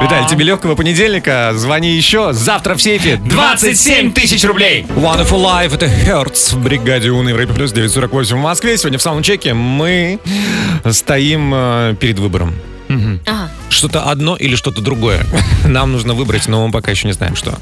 [0.02, 1.52] Виталь, тебе легкого понедельника.
[1.56, 2.34] Звони еще.
[2.34, 4.86] Завтра в сейфе 27 тысяч рублей.
[4.96, 8.78] Wonderful Life, это Hertz в бригаде У на Европе Плюс 948 в Москве.
[8.78, 10.20] Сегодня в саундчеке мы
[10.90, 12.54] стоим э, перед выбором.
[13.70, 15.26] Что-то одно или что-то другое.
[15.66, 17.58] Нам нужно выбрать, но мы пока еще не знаем, что.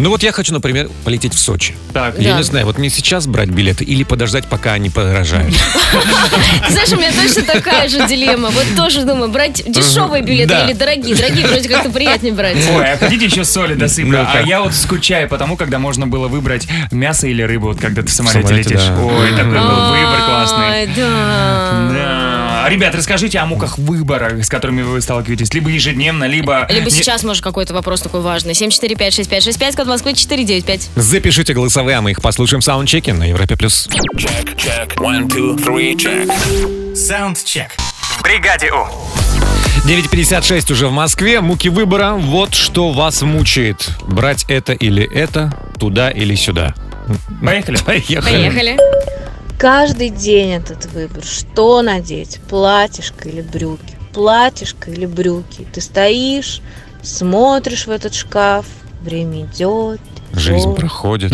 [0.00, 1.74] Ну вот я хочу, например, полететь в Сочи.
[1.92, 2.18] Так.
[2.18, 2.36] Я Да.
[2.38, 5.54] не знаю, вот мне сейчас брать билеты или подождать, пока они подорожают.
[6.66, 8.48] Ты знаешь, у меня точно такая же дилемма.
[8.48, 10.64] Вот тоже думаю, брать дешевые билеты Да.
[10.64, 11.14] или дорогие.
[11.14, 12.56] Дорогие вроде как-то приятнее брать.
[12.74, 14.18] Ой, а хотите еще соли досыплю?
[14.18, 14.38] Ну-ка.
[14.38, 18.08] а я вот скучаю потому, когда можно было выбрать мясо или рыбу, вот когда ты
[18.08, 18.86] в самолете, самолете, летишь.
[18.86, 18.98] да.
[19.02, 20.64] Ой, такой был выбор классный.
[20.66, 21.90] Ай, да.
[21.92, 22.29] Да.
[22.68, 25.52] Ребят, расскажите о муках выбора, с которыми вы сталкиваетесь.
[25.54, 26.66] Либо ежедневно, либо...
[26.70, 28.52] Либо сейчас, может, какой-то вопрос такой важный.
[28.52, 30.90] 745-6565, код Москвы 495.
[30.96, 33.88] Запишите голосовые, а мы их послушаем в саундчеке на Европе Плюс.
[34.14, 34.94] Check, check.
[34.96, 36.94] One, two, three, check.
[36.94, 37.70] Саундчек.
[38.22, 38.86] Бригаде У.
[39.86, 41.40] 9.56 уже в Москве.
[41.40, 42.12] Муки выбора.
[42.12, 43.90] Вот что вас мучает.
[44.02, 46.74] Брать это или это, туда или сюда.
[47.42, 47.78] Поехали.
[47.84, 48.20] Поехали.
[48.20, 48.76] Поехали.
[49.60, 51.22] Каждый день этот выбор.
[51.22, 52.40] Что надеть?
[52.48, 53.94] Платьишко или брюки?
[54.14, 55.66] Платьишко или брюки?
[55.70, 56.62] Ты стоишь,
[57.02, 58.64] смотришь в этот шкаф,
[59.02, 60.00] время идет.
[60.32, 60.78] Жизнь идет.
[60.78, 61.32] проходит.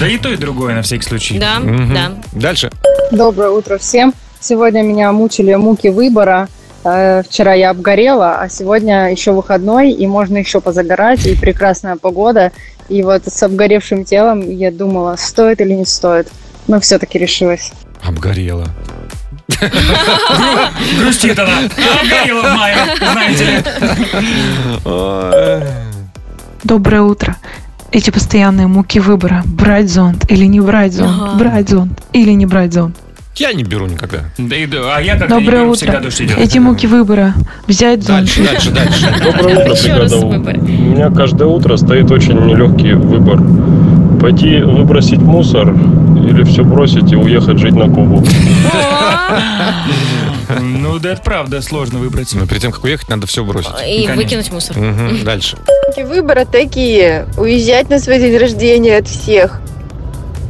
[0.00, 1.38] Да и то, и другое, на всякий случай.
[1.38, 2.12] Да, да.
[2.32, 2.70] Дальше.
[3.12, 4.14] Доброе утро всем.
[4.40, 6.48] Сегодня меня мучили муки выбора.
[6.84, 12.50] Э, Вчера я обгорела, а сегодня еще выходной, и можно еще позагорать, и прекрасная погода.
[12.88, 16.28] И вот с обгоревшим телом я думала, стоит или не стоит.
[16.68, 17.72] Но все-таки решилась.
[18.02, 18.66] Обгорела.
[21.00, 21.58] Грустит она.
[22.00, 23.62] Обгорела в мае, знаете ли.
[26.62, 27.36] Доброе утро.
[27.90, 29.42] Эти постоянные муки выбора.
[29.46, 31.10] Брать зонт или не брать зонт.
[31.22, 31.38] Ага.
[31.38, 32.96] Брать зонт или не брать зонт.
[33.36, 34.18] Я не беру никогда.
[34.36, 36.02] Да и да, а я как-то не Доброе беру, всегда утро.
[36.04, 36.38] дождь идет.
[36.38, 37.34] Эти муки выбора.
[37.66, 38.26] Взять зонт.
[38.26, 39.14] Дальше, дальше, дальше.
[39.24, 40.16] Доброе утро, бригада.
[40.18, 43.40] У меня каждое утро стоит очень нелегкий выбор.
[44.20, 45.72] Пойти выбросить мусор
[46.28, 48.24] или все бросить и уехать жить на Кубу.
[50.60, 52.32] Ну, да это правда, сложно выбрать.
[52.32, 53.70] Но перед тем, как уехать, надо все бросить.
[53.86, 54.14] И Конечно.
[54.16, 54.78] выкинуть мусор.
[54.78, 55.22] Мгм.
[55.24, 55.58] Дальше.
[55.96, 57.26] Выборы такие.
[57.36, 59.60] Уезжать на свой день рождения от всех.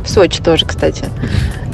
[0.05, 1.05] В Сочи тоже, кстати.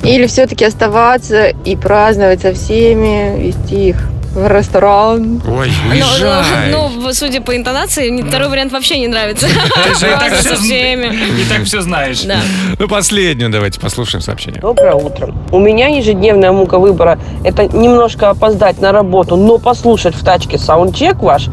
[0.02, 5.40] Или все-таки оставаться и праздновать со всеми, вести их в ресторан.
[5.46, 6.70] Ой, Ну, уезжай.
[6.72, 9.46] ну, ну, судя по интонации, мне второй вариант вообще не нравится.
[9.46, 11.06] Ты же и так все со всеми.
[11.40, 12.22] и так все знаешь.
[12.22, 12.40] Да.
[12.78, 14.60] Ну, последнюю давайте послушаем сообщение.
[14.60, 15.32] Доброе утро.
[15.52, 21.16] У меня ежедневная мука выбора– это немножко опоздать на работу, но послушать в тачке саундчек
[21.20, 21.48] ваш,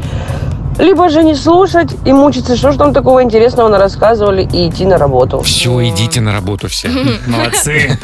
[0.80, 4.86] либо же не слушать и мучиться, что же там такого интересного на рассказывали, и идти
[4.86, 5.42] на работу.
[5.42, 6.90] Все, идите на работу все.
[7.28, 8.00] Молодцы.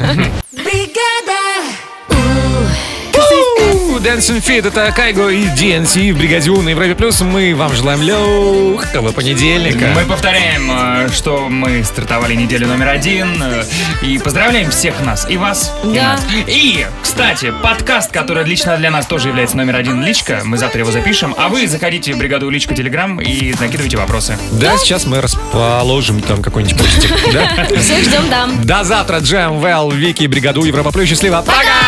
[3.58, 7.20] Dancing Fit, это Кайго и DNC в бригаде У на Европе Плюс.
[7.20, 9.88] Мы вам желаем легкого понедельника.
[9.94, 13.42] Мы повторяем, э, что мы стартовали неделю номер один.
[13.42, 13.64] э,
[14.02, 15.26] И поздравляем всех нас.
[15.28, 16.12] И вас, и Да.
[16.12, 16.20] нас.
[16.46, 20.42] И, кстати, подкаст, который лично для нас тоже является номер один личка.
[20.44, 21.34] Мы завтра его запишем.
[21.36, 24.38] А вы заходите в бригаду личка Телеграм и накидывайте вопросы.
[24.52, 27.12] Да, сейчас мы расположим там какой-нибудь постик.
[27.32, 27.66] да?
[27.80, 28.48] Всех ждем, да.
[28.62, 31.08] До завтра, Джем, Вэл, Вики, бригаду Европа Плюс.
[31.08, 31.42] Счастливо.
[31.44, 31.87] Пока!